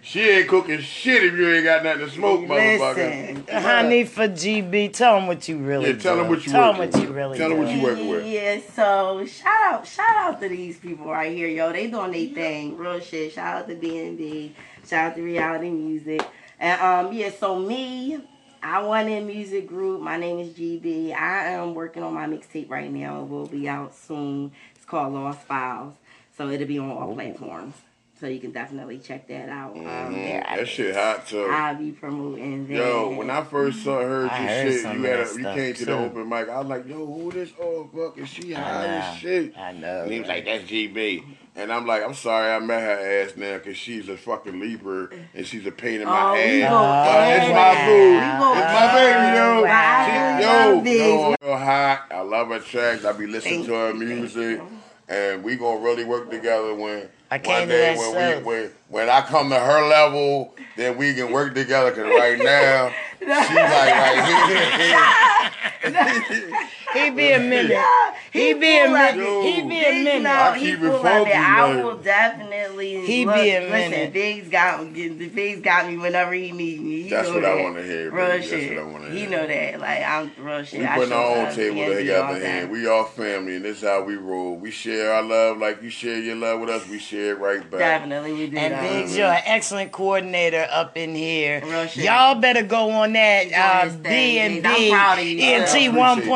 She 0.03 0.23
ain't 0.23 0.49
cooking 0.49 0.81
shit 0.81 1.23
if 1.23 1.35
you 1.35 1.53
ain't 1.53 1.65
got 1.65 1.85
nothing 1.85 2.07
to 2.07 2.11
smoke, 2.11 2.41
motherfucker. 2.41 3.37
Listen. 3.47 3.63
Honey 3.63 4.05
for 4.05 4.29
GB, 4.29 4.95
tell 4.95 5.17
them 5.17 5.27
what 5.27 5.47
you 5.47 5.59
really 5.59 5.91
Yeah, 5.91 5.97
tell 5.99 6.15
do. 6.17 6.23
them 6.23 6.31
what 6.31 6.47
you 6.47 6.53
Tell 6.53 6.73
them 6.73 6.79
what 6.79 7.03
you 7.03 7.13
really 7.13 7.37
Tell 7.39 7.51
them 7.51 7.59
what 7.59 7.69
you 7.69 7.83
working 7.83 8.09
with. 8.09 8.27
Yeah, 8.27 8.61
so 8.75 9.27
shout 9.27 9.63
out, 9.75 9.87
shout 9.87 10.17
out 10.17 10.41
to 10.41 10.49
these 10.49 10.79
people 10.79 11.07
right 11.11 11.31
here, 11.31 11.49
yo. 11.49 11.71
They 11.71 11.91
doing 11.91 12.13
their 12.13 12.29
thing, 12.35 12.79
real 12.79 12.99
shit. 13.01 13.35
Shout 13.35 13.59
out 13.59 13.69
to 13.69 13.75
BNB, 13.77 14.53
shout 14.89 15.11
out 15.11 15.17
to 15.17 15.23
Reality 15.23 15.69
Music, 15.69 16.23
and 16.59 16.81
um, 16.81 17.13
yeah. 17.13 17.31
So 17.39 17.59
me, 17.59 18.21
I 18.63 18.83
won 18.83 19.09
in 19.09 19.27
music 19.27 19.67
group. 19.67 20.01
My 20.03 20.17
name 20.17 20.39
is 20.39 20.49
GB. 20.51 21.15
I 21.15 21.47
am 21.53 21.75
working 21.75 22.03
on 22.03 22.13
my 22.15 22.27
mixtape 22.27 22.69
right 22.69 22.91
now. 22.93 23.23
It 23.23 23.29
will 23.29 23.47
be 23.47 23.69
out 23.69 23.95
soon. 23.95 24.53
It's 24.77 24.85
called 24.85 25.15
Lost 25.15 25.41
Files, 25.43 25.95
so 26.37 26.49
it'll 26.51 26.67
be 26.67 26.79
on 26.79 26.91
all 26.91 27.15
platforms. 27.15 27.75
So 28.21 28.27
you 28.27 28.39
can 28.39 28.51
definitely 28.53 28.99
check 28.99 29.29
that 29.29 29.49
out. 29.49 29.75
Um, 29.75 29.85
Mm, 29.87 30.45
that 30.45 30.69
shit 30.69 30.95
hot 30.95 31.27
too. 31.27 31.47
I'll 31.47 31.75
be 31.75 31.91
promoting 31.93 32.67
that. 32.67 32.75
Yo, 32.75 33.15
when 33.17 33.31
I 33.31 33.43
first 33.43 33.83
saw 33.83 33.99
heard 34.01 34.29
I 34.29 34.41
your 34.41 34.49
heard 34.51 34.73
shit, 34.73 34.83
some 34.83 35.03
you 35.03 35.09
had 35.09 35.21
a, 35.21 35.23
you 35.23 35.27
stuff, 35.41 35.57
came 35.57 35.75
to 35.75 35.85
the 35.87 35.93
open 35.99 36.29
mic. 36.29 36.49
I 36.51 36.59
was 36.59 36.67
like, 36.69 36.87
yo, 36.87 37.07
who 37.07 37.33
this? 37.33 37.51
old 37.59 37.91
fuck, 37.95 38.19
is 38.19 38.29
she 38.29 38.53
hot 38.53 38.67
I 38.67 38.87
know. 38.87 38.93
as 38.93 39.19
shit? 39.19 39.57
I 39.57 39.73
know. 39.73 40.03
And 40.03 40.13
he 40.13 40.19
was 40.21 40.29
like, 40.29 40.45
that's 40.45 40.65
GB. 40.65 41.25
And 41.61 41.71
I'm 41.71 41.87
like, 41.87 42.03
I'm 42.03 42.15
sorry 42.15 42.51
I 42.51 42.59
met 42.59 42.81
her 42.81 43.23
ass 43.23 43.37
now 43.37 43.59
because 43.59 43.77
she's 43.77 44.09
a 44.09 44.17
fucking 44.17 44.59
Libra 44.59 45.11
and 45.35 45.47
she's 45.47 45.67
a 45.67 45.71
pain 45.71 46.01
in 46.01 46.07
my 46.09 46.31
Oh, 46.31 46.35
ass. 46.35 46.71
go 46.71 46.79
But 47.05 47.29
it's 47.37 47.53
my 47.55 47.85
boo. 47.85 48.61
It's 48.61 48.73
my 48.73 48.95
baby, 48.95 49.37
yo. 49.37 49.63
Wow. 49.65 50.07
She- 50.07 50.97
yo, 50.97 51.29
yo, 51.31 51.37
yo, 51.43 51.57
hot. 51.57 52.07
I 52.11 52.21
love 52.23 52.49
her 52.49 52.61
tracks. 52.61 53.05
I 53.05 53.13
be 53.13 53.27
listening 53.27 53.57
Thank 53.57 53.67
to 53.67 53.75
her 53.75 53.93
music. 53.95 54.59
you. 54.59 54.67
And 55.09 55.43
we 55.45 55.57
gonna 55.57 55.81
really 55.81 56.05
work 56.05 56.31
together 56.31 56.75
when 56.75 57.09
I 57.31 57.37
one 57.39 57.69
day 57.69 57.95
when 57.97 58.39
we 58.39 58.45
when, 58.45 58.71
when 58.89 59.11
I 59.11 59.21
come 59.23 59.51
to 59.51 59.59
her 59.59 59.87
level, 59.87 60.55
then 60.77 60.97
we 60.97 61.13
can 61.15 61.31
work 61.31 61.55
together. 61.55 61.91
Cause 61.91 62.05
right 62.05 62.39
now 62.39 62.95
she's 63.21 63.29
like 63.29 63.51
right 63.51 65.51
here. 65.81 66.69
He 66.93 67.11
be 67.11 67.31
a 67.33 67.39
minute. 67.39 67.79
He 68.33 68.53
be 68.55 68.79
a 68.81 68.91
minute. 68.91 69.25
it. 69.25 69.55
He 69.55 69.63
be 69.69 69.85
a 69.85 70.03
minute. 70.05 70.23
now, 70.23 70.53
he 70.55 70.71
keep 70.73 70.81
it 70.81 70.81
full 70.81 71.07
of. 71.07 71.29
I 71.29 71.83
will 71.83 71.97
definitely. 71.99 73.07
He 73.07 73.25
look, 73.25 73.37
be 73.37 73.51
a 73.51 73.61
minute. 73.61 73.71
listen, 73.71 73.91
minute. 73.93 74.13
Biggs 74.13 74.49
got 74.49 74.85
me. 74.85 75.09
Biggs 75.29 75.61
got 75.63 75.87
me 75.89 75.97
whenever 75.99 76.33
he 76.33 76.51
need 76.51 76.81
me. 76.81 77.03
He 77.03 77.11
That's 77.11 77.29
know 77.29 77.35
what 77.37 77.45
I 77.45 77.57
that. 77.57 77.63
wanna 77.63 77.83
hear, 77.83 78.11
Real 78.11 78.27
baby. 78.27 78.39
That's 78.39 78.49
shit. 78.51 78.77
what 78.77 78.83
I 78.83 78.87
wanna 78.93 79.11
hear. 79.11 79.19
He 79.21 79.27
know 79.27 79.47
that. 79.47 79.81
Like 79.81 80.03
I'm 80.05 80.33
real 80.45 80.65
shit. 80.65 80.81
We 80.81 80.87
I 80.87 80.97
putting 80.97 81.13
our 81.13 81.37
own 81.37 81.55
table 81.55 81.95
together 81.95 82.41
the 82.41 82.47
here. 82.47 82.67
We 82.69 82.89
all 82.89 83.05
family, 83.05 83.57
and 83.57 83.65
this 83.65 83.77
is 83.79 83.85
how 83.89 84.03
we 84.03 84.17
roll. 84.17 84.57
We 84.57 84.71
share 84.73 85.13
our 85.13 85.23
love 85.23 85.59
like 85.59 85.83
you 85.83 85.91
share 85.91 86.19
your 86.19 86.37
love 86.37 86.61
with 86.61 86.71
us. 86.71 86.89
We 86.89 86.99
share 86.99 87.35
it 87.35 87.39
right 87.39 87.71
back. 87.71 87.79
Definitely 87.81 88.33
we 88.33 88.51
do 88.51 88.57
And 88.57 88.75
that. 88.75 88.83
Biggs, 88.83 89.17
you're 89.17 89.29
an 89.29 89.43
excellent 89.45 89.93
coordinator 89.93 90.67
up 90.71 90.97
in 90.97 91.15
here. 91.15 91.63
Real 91.65 91.87
shit. 91.87 92.05
Y'all 92.05 92.35
better 92.35 92.63
go 92.65 92.91
on 92.91 93.10
that 93.15 93.47
He 93.47 93.55
uh, 93.55 93.97
B 94.03 94.39
and 94.39 94.63
Biggs. 94.63 94.77
B 94.77 94.91
proud 94.91 95.19
of 95.19 95.25
you, 95.25 95.39
ENT 95.39 95.69
sir. 95.69 95.79
1.0 95.79 96.27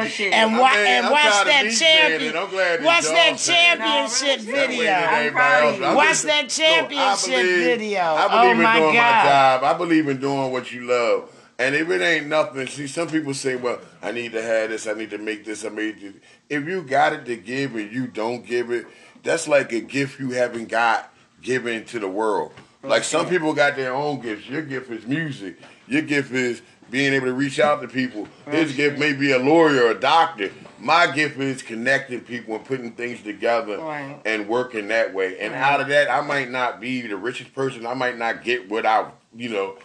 Real 0.00 0.08
shit. 0.08 0.32
and 0.32 0.54
I 0.54 0.60
wa- 0.60 0.68
and 0.74 1.06
watch 1.10 1.22
that 1.46 1.76
champion. 1.78 2.30
it. 2.34 2.36
I'm 2.36 2.50
glad 2.50 2.74
it's 2.76 2.84
Watch 2.84 3.04
that 3.04 3.36
championship 3.38 3.78
No, 3.80 4.00
real 4.00 4.08
shit. 4.08 4.40
video. 4.40 4.92
I'm 4.92 5.32
proud 5.32 5.74
of 5.74 5.78
you. 5.80 5.84
I 5.86 5.94
Watch 5.94 6.22
that 6.22 6.48
championship 6.48 7.28
believe- 7.30 7.64
video. 7.64 8.00
I 8.02 8.28
believe 8.28 8.34
Oh 8.44 8.50
in 8.50 8.56
doing 8.56 8.62
my 8.62 8.94
job. 8.94 9.64
I 9.64 9.74
believe 9.78 10.08
in 10.08 10.20
doing 10.20 10.52
what 10.52 10.72
you 10.72 10.82
love. 10.86 11.30
And 11.58 11.74
if 11.76 11.88
it 11.88 12.02
ain't 12.02 12.26
nothing, 12.26 12.66
see, 12.66 12.88
some 12.88 13.06
people 13.06 13.32
say, 13.32 13.54
"Well, 13.54 13.78
I 14.02 14.10
need 14.10 14.32
to 14.32 14.42
have 14.42 14.70
this. 14.70 14.88
I 14.88 14.94
need 14.94 15.10
to 15.10 15.18
make 15.18 15.44
this. 15.44 15.64
I 15.64 15.68
made 15.68 16.02
it." 16.02 16.14
If 16.50 16.66
you 16.66 16.82
got 16.82 17.12
it 17.12 17.24
to 17.26 17.36
give 17.36 17.76
and 17.76 17.92
you 17.92 18.08
don't 18.08 18.44
give 18.44 18.72
it, 18.72 18.86
that's 19.22 19.46
like 19.46 19.72
a 19.72 19.78
gift 19.80 20.18
you 20.18 20.30
haven't 20.32 20.68
got 20.68 21.14
given 21.42 21.84
to 21.86 22.00
the 22.00 22.08
world. 22.08 22.52
Like 22.82 23.04
some 23.04 23.28
people 23.28 23.54
got 23.54 23.76
their 23.76 23.94
own 23.94 24.20
gifts. 24.20 24.48
Your 24.48 24.62
gift 24.62 24.90
is 24.90 25.06
music. 25.06 25.56
Your 25.86 26.02
gift 26.02 26.32
is 26.32 26.62
being 26.90 27.12
able 27.12 27.26
to 27.26 27.32
reach 27.32 27.58
out 27.58 27.80
to 27.82 27.88
people. 27.88 28.28
His 28.50 28.72
gift 28.72 28.98
may 28.98 29.12
be 29.12 29.32
a 29.32 29.38
lawyer 29.38 29.84
or 29.86 29.90
a 29.92 29.98
doctor. 30.00 30.50
My 30.78 31.10
gift 31.10 31.38
is 31.38 31.62
connecting 31.62 32.20
people 32.20 32.56
and 32.56 32.64
putting 32.64 32.92
things 32.92 33.22
together 33.22 33.78
Right. 33.78 34.20
and 34.26 34.46
working 34.48 34.88
that 34.88 35.14
way. 35.14 35.38
And 35.38 35.54
out 35.54 35.80
of 35.80 35.88
that, 35.88 36.10
I 36.10 36.20
might 36.20 36.50
not 36.50 36.80
be 36.80 37.00
the 37.02 37.16
richest 37.16 37.54
person. 37.54 37.86
I 37.86 37.94
might 37.94 38.18
not 38.18 38.44
get 38.44 38.68
what 38.68 38.84
I, 38.84 39.06
you 39.34 39.48
know, 39.48 39.78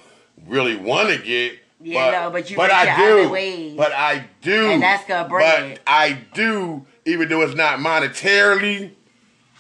really 0.48 0.76
want 0.76 1.10
to 1.10 1.18
get. 1.18 1.54
Yeah, 1.82 2.12
no, 2.12 2.30
but 2.32 2.50
you 2.50 2.58
but 2.58 2.70
I 2.72 2.98
do. 3.08 3.30
ways. 3.30 3.78
But 3.78 3.94
I 3.94 4.26
do. 4.42 4.72
And 4.72 4.84
that's 4.84 5.06
good 5.06 5.30
bread. 5.30 5.76
But 5.76 5.82
I 5.88 6.18
do, 6.34 6.86
even 7.06 7.30
though 7.30 7.42
it's 7.42 7.56
not 7.56 7.80
monetarily, 7.80 8.92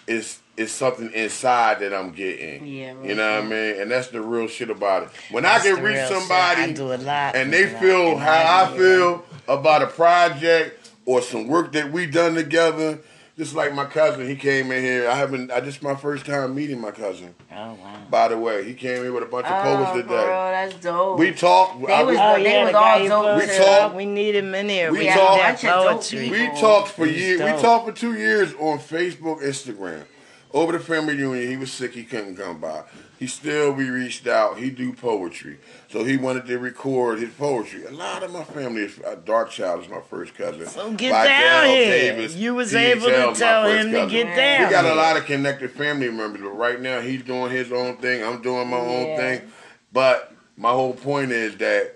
it's 0.07 0.39
it's 0.59 0.71
something 0.73 1.11
inside 1.13 1.79
that 1.79 1.93
I'm 1.93 2.11
getting. 2.11 2.65
Yeah, 2.67 2.93
You 3.01 3.15
know 3.15 3.35
what 3.35 3.43
I 3.45 3.47
mean? 3.47 3.81
And 3.81 3.89
that's 3.91 4.09
the 4.09 4.21
real 4.21 4.47
shit 4.47 4.69
about 4.69 5.03
it. 5.03 5.09
When 5.31 5.43
That's 5.43 5.65
I 5.65 5.73
can 5.75 5.83
reach 5.83 6.05
somebody 6.07 6.61
I 6.63 6.71
do 6.73 6.93
a 6.93 6.97
lot 6.97 7.35
and 7.35 7.51
they 7.53 7.65
feel 7.67 8.11
And 8.11 8.19
how 8.19 8.31
I 8.31 8.69
I- 8.73 8.77
feel 8.77 9.25
about 9.47 9.81
a 9.81 9.87
project 9.87 10.91
or 11.05 11.21
some 11.21 11.47
work 11.47 11.71
that 11.73 11.91
we 11.91 12.05
done 12.05 12.35
together, 12.35 12.99
just 13.37 13.55
like 13.55 13.73
my 13.73 13.85
cousin, 13.85 14.27
he 14.27 14.35
came 14.35 14.69
in 14.71 14.83
here. 14.83 15.09
I 15.09 15.15
haven't 15.15 15.49
I 15.49 15.61
just 15.61 15.81
my 15.81 15.95
first 15.95 16.25
time 16.25 16.53
meeting 16.53 16.79
my 16.81 16.91
cousin. 16.91 17.33
Oh 17.51 17.55
wow. 17.81 17.95
By 18.09 18.27
the 18.27 18.37
way, 18.37 18.63
he 18.65 18.73
came 18.73 19.05
in 19.05 19.13
with 19.13 19.23
a 19.23 19.27
bunch 19.27 19.47
of 19.47 19.53
Oh, 19.53 19.63
poets 19.77 19.89
for 19.91 19.95
real, 19.97 20.03
today. 20.07 20.25
that's 20.27 20.75
dope. 20.83 21.19
We 21.19 21.31
talked. 21.31 21.87
They 21.87 21.93
I 21.93 22.03
was- 22.03 22.17
was- 22.17 22.37
Oh 22.37 22.43
They 22.43 22.51
yeah, 22.51 22.63
was 22.63 22.71
the 22.73 22.77
all 22.77 22.83
guy 22.83 23.01
you 23.03 23.09
dope 23.09 23.39
posted 23.39 23.91
too. 23.91 23.95
We 23.95 24.05
need 24.05 24.35
him 24.35 24.53
in 24.55 24.67
here. 24.69 24.91
We 24.91 24.99
We, 24.99 25.05
talk- 25.07 25.15
talk 25.15 25.33
a 25.35 25.37
that 25.37 25.47
bunch 25.47 25.63
of 25.63 25.69
dope 25.69 25.91
poetry. 26.01 26.19
people. 26.29 26.53
We 26.55 26.61
talked 26.61 26.87
for 26.89 27.05
years. 27.05 27.39
We 27.41 27.61
talked 27.61 27.85
for 27.87 27.91
two 27.93 28.13
years 28.15 28.53
on 28.59 28.77
Facebook, 28.79 29.41
Instagram. 29.41 30.03
Over 30.51 30.71
the 30.71 30.79
family 30.79 31.15
reunion, 31.15 31.47
he 31.47 31.57
was 31.57 31.71
sick. 31.71 31.93
He 31.93 32.03
couldn't 32.03 32.35
come 32.35 32.59
by. 32.59 32.83
He 33.19 33.27
still 33.27 33.71
we 33.73 33.89
reached 33.89 34.25
out. 34.25 34.57
He 34.57 34.71
do 34.71 34.93
poetry, 34.93 35.59
so 35.89 36.03
he 36.03 36.17
wanted 36.17 36.47
to 36.47 36.57
record 36.57 37.19
his 37.19 37.31
poetry. 37.33 37.85
A 37.85 37.91
lot 37.91 38.23
of 38.23 38.31
my 38.31 38.43
family 38.43 38.83
is 38.83 38.99
uh, 38.99 39.15
Dark 39.25 39.51
Child 39.51 39.83
is 39.83 39.89
my 39.89 40.01
first 40.01 40.33
cousin. 40.33 40.65
So 40.65 40.93
get 40.93 41.11
down 41.11 41.67
here. 41.67 42.13
Davis, 42.13 42.35
you 42.35 42.55
was 42.55 42.73
able 42.73 43.07
to 43.07 43.33
tell 43.35 43.67
him 43.67 43.91
to 43.91 43.99
cousin. 43.99 44.09
get 44.09 44.35
down. 44.35 44.67
We 44.67 44.71
got 44.71 44.85
a 44.85 44.95
lot 44.95 45.17
of 45.17 45.25
connected 45.25 45.71
family 45.71 46.09
members, 46.09 46.41
but 46.41 46.51
right 46.51 46.79
now 46.79 47.01
he's 47.01 47.21
doing 47.21 47.51
his 47.51 47.71
own 47.71 47.97
thing. 47.97 48.23
I'm 48.23 48.41
doing 48.41 48.69
my 48.69 48.77
own 48.77 49.17
thing. 49.17 49.51
But 49.91 50.33
my 50.57 50.71
whole 50.71 50.93
point 50.93 51.31
is 51.31 51.57
that 51.57 51.95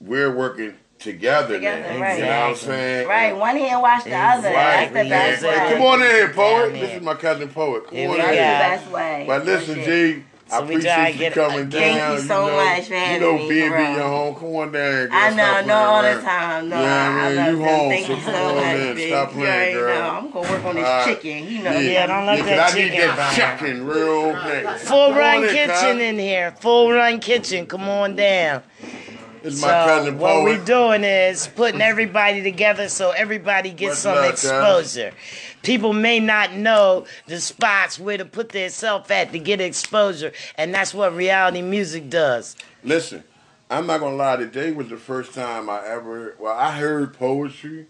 we're 0.00 0.34
working 0.34 0.74
together, 1.02 1.54
Together, 1.54 1.94
now. 1.94 2.00
right. 2.00 2.18
You 2.18 2.24
know 2.24 2.40
what 2.40 2.48
I'm 2.50 2.56
saying? 2.56 3.08
right, 3.08 3.36
one 3.36 3.56
hand 3.56 3.82
wash 3.82 4.04
the 4.04 4.14
other. 4.14 4.48
Right, 4.48 4.52
That's 4.52 4.88
the 4.92 5.08
best 5.08 5.42
exactly. 5.42 5.74
way. 5.74 5.78
Come 5.78 5.86
on 5.86 6.02
in 6.02 6.08
here, 6.10 6.28
poet. 6.30 6.62
Down 6.62 6.72
This 6.72 6.88
here. 6.90 6.98
is 6.98 7.04
my 7.04 7.14
cousin, 7.14 7.48
poet. 7.48 7.86
Come 7.86 7.96
Here 7.96 8.08
on 8.08 8.14
we 8.16 8.20
in 8.20 8.26
That's 8.26 8.36
here. 8.36 8.52
the 8.52 8.76
best 8.84 8.90
way. 8.92 9.24
But 9.26 9.44
listen, 9.44 9.74
Real 9.76 9.84
shit. 9.86 10.16
G, 10.16 10.22
I 10.50 10.58
So 10.58 10.64
we 10.66 10.76
try 10.82 11.08
appreciate 11.08 11.12
you 11.14 11.18
get- 11.18 11.32
coming 11.32 11.70
Thank 11.70 12.20
you 12.20 12.28
so 12.28 12.46
know, 12.46 12.56
much 12.56 12.84
for 12.86 12.94
having 12.94 13.14
You 13.14 13.20
know, 13.20 13.38
me, 13.38 13.48
B&B 13.48 13.60
your 13.68 14.02
home. 14.02 14.34
Come 14.34 14.56
on 14.56 14.72
down 14.72 14.72
girl. 14.72 15.08
I 15.10 15.30
know, 15.30 15.36
Stop 15.36 15.66
no, 15.66 15.74
all 15.74 16.02
the 16.02 16.20
time. 16.20 16.68
No, 16.68 16.82
Yeah, 16.82 16.82
I, 17.08 17.08
man, 17.08 17.18
I 17.18 17.28
love 17.32 17.46
you 17.52 17.56
them. 17.58 17.68
home, 17.78 17.88
Thank 17.90 18.06
so 18.06 18.12
you 18.12 18.20
come 18.22 18.34
so 18.34 18.44
on 18.48 18.54
much, 18.56 18.64
in. 18.64 18.96
bitch. 18.96 19.08
Stop 19.08 19.32
playing, 19.32 19.46
already 19.46 19.72
girl. 19.72 19.98
know. 19.98 20.10
I'm 20.18 20.30
gonna 20.30 20.50
work 20.50 20.64
on 20.66 20.74
this 20.74 20.84
All 20.84 20.92
right. 20.98 21.06
chicken. 21.06 21.48
You 21.48 21.62
know. 21.62 21.78
Yeah, 21.78 22.04
I 22.04 22.06
don't 22.06 22.26
let 22.26 22.38
Yeah, 22.38 22.44
'cause 22.44 22.46
that 22.50 22.72
I 22.72 22.74
need 22.76 22.90
chicken 22.92 23.16
that 23.16 23.16
burn. 23.16 23.58
chicken 23.70 23.86
real 23.86 24.40
quick. 24.42 24.68
Full 24.80 25.08
Come 25.08 25.16
run 25.18 25.36
on 25.38 25.44
in, 25.44 25.50
kitchen 25.54 26.00
in 26.00 26.18
here. 26.18 26.54
Full 26.60 26.92
run 26.92 27.18
kitchen. 27.20 27.66
Come 27.66 27.88
on 27.88 28.14
down. 28.16 28.62
Is 29.42 29.60
So 29.60 29.66
my 29.66 29.72
cousin, 29.72 30.18
what 30.18 30.34
poet. 30.34 30.58
we 30.60 30.64
doing 30.64 31.02
is 31.04 31.48
putting 31.48 31.80
everybody 31.80 32.42
together 32.42 32.88
so 32.88 33.10
everybody 33.10 33.70
gets 33.70 33.90
What's 33.90 34.00
some 34.00 34.18
up, 34.18 34.30
exposure. 34.30 35.12
People 35.62 35.92
may 35.92 36.20
not 36.20 36.52
know 36.54 37.06
the 37.26 37.40
spots 37.40 37.98
where 37.98 38.16
to 38.16 38.24
put 38.24 38.50
themselves 38.50 39.10
at 39.10 39.32
to 39.32 39.38
get 39.38 39.60
exposure, 39.60 40.32
and 40.56 40.72
that's 40.72 40.94
what 40.94 41.14
reality 41.14 41.60
music 41.60 42.08
does. 42.08 42.56
Listen, 42.84 43.24
I'm 43.68 43.86
not 43.86 43.98
gonna 44.00 44.16
lie. 44.16 44.36
Today 44.36 44.70
was 44.70 44.88
the 44.88 44.96
first 44.96 45.34
time 45.34 45.68
I 45.68 45.84
ever. 45.86 46.36
Well, 46.38 46.56
I 46.56 46.76
heard 46.78 47.14
poetry 47.14 47.86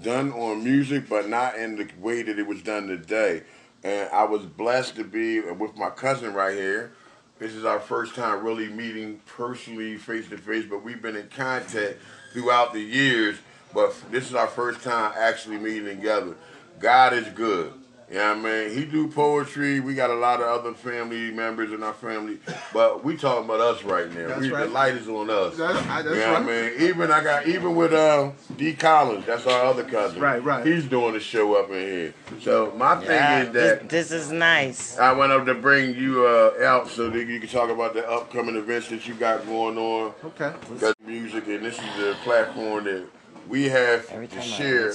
done 0.00 0.32
on 0.32 0.64
music, 0.64 1.08
but 1.08 1.28
not 1.28 1.56
in 1.56 1.76
the 1.76 1.88
way 2.00 2.22
that 2.22 2.38
it 2.38 2.46
was 2.46 2.62
done 2.62 2.86
today. 2.86 3.42
And 3.82 4.08
I 4.10 4.24
was 4.24 4.46
blessed 4.46 4.96
to 4.96 5.04
be 5.04 5.40
with 5.40 5.76
my 5.76 5.90
cousin 5.90 6.32
right 6.32 6.56
here. 6.56 6.92
This 7.38 7.52
is 7.54 7.64
our 7.64 7.80
first 7.80 8.14
time 8.14 8.44
really 8.44 8.68
meeting 8.68 9.20
personally, 9.26 9.96
face 9.96 10.28
to 10.28 10.38
face. 10.38 10.64
But 10.68 10.84
we've 10.84 11.02
been 11.02 11.16
in 11.16 11.28
contact 11.28 11.96
throughout 12.32 12.72
the 12.72 12.80
years. 12.80 13.36
But 13.72 13.94
this 14.10 14.28
is 14.28 14.34
our 14.34 14.46
first 14.46 14.82
time 14.82 15.12
actually 15.16 15.58
meeting 15.58 15.96
together. 15.96 16.36
God 16.78 17.12
is 17.12 17.26
good. 17.28 17.72
You 18.14 18.20
know 18.20 18.36
what 18.36 18.46
I 18.46 18.66
mean? 18.68 18.78
He 18.78 18.84
do 18.84 19.08
poetry. 19.08 19.80
We 19.80 19.96
got 19.96 20.08
a 20.08 20.14
lot 20.14 20.40
of 20.40 20.46
other 20.46 20.72
family 20.72 21.32
members 21.32 21.72
in 21.72 21.82
our 21.82 21.92
family, 21.92 22.38
but 22.72 23.02
we 23.02 23.16
talking 23.16 23.44
about 23.46 23.58
us 23.58 23.82
right 23.82 24.08
now. 24.14 24.28
That's 24.28 24.40
we, 24.40 24.50
The 24.50 24.66
light 24.66 24.94
is 24.94 25.08
on 25.08 25.28
us. 25.30 25.56
That's- 25.56 25.84
I- 25.88 26.02
that's 26.02 26.14
you 26.14 26.20
know 26.20 26.26
I 26.28 26.40
right. 26.40 26.78
mean? 26.78 26.88
Even 26.90 27.10
I 27.10 27.24
got 27.24 27.48
even 27.48 27.74
with 27.74 27.92
uh, 27.92 28.30
D 28.56 28.72
Collins. 28.74 29.26
That's 29.26 29.48
our 29.48 29.64
other 29.64 29.82
cousin. 29.82 30.20
Right, 30.20 30.40
right. 30.44 30.64
He's 30.64 30.84
doing 30.84 31.14
the 31.14 31.18
show 31.18 31.56
up 31.56 31.70
in 31.70 31.80
here. 31.80 32.14
So 32.40 32.72
my 32.76 33.00
thing 33.00 33.08
Yeah, 33.08 33.42
is 33.42 33.46
that 33.50 33.88
this, 33.88 34.10
this 34.10 34.26
is 34.26 34.30
nice. 34.30 34.96
I 34.96 35.10
went 35.10 35.32
up 35.32 35.44
to 35.46 35.54
bring 35.54 35.96
you 35.96 36.24
uh, 36.24 36.52
out 36.64 36.88
so 36.88 37.10
that 37.10 37.26
you 37.26 37.40
can 37.40 37.48
talk 37.48 37.68
about 37.68 37.94
the 37.94 38.08
upcoming 38.08 38.54
events 38.54 38.90
that 38.90 39.08
you 39.08 39.14
got 39.14 39.44
going 39.44 39.76
on. 39.76 40.14
Okay. 40.24 40.52
Got 40.78 40.94
music, 41.04 41.48
and 41.48 41.64
this 41.64 41.74
is 41.80 41.96
the 41.98 42.16
platform 42.22 42.84
that 42.84 43.08
we 43.48 43.68
have 43.70 44.08
Every 44.12 44.28
to 44.28 44.40
share 44.40 44.92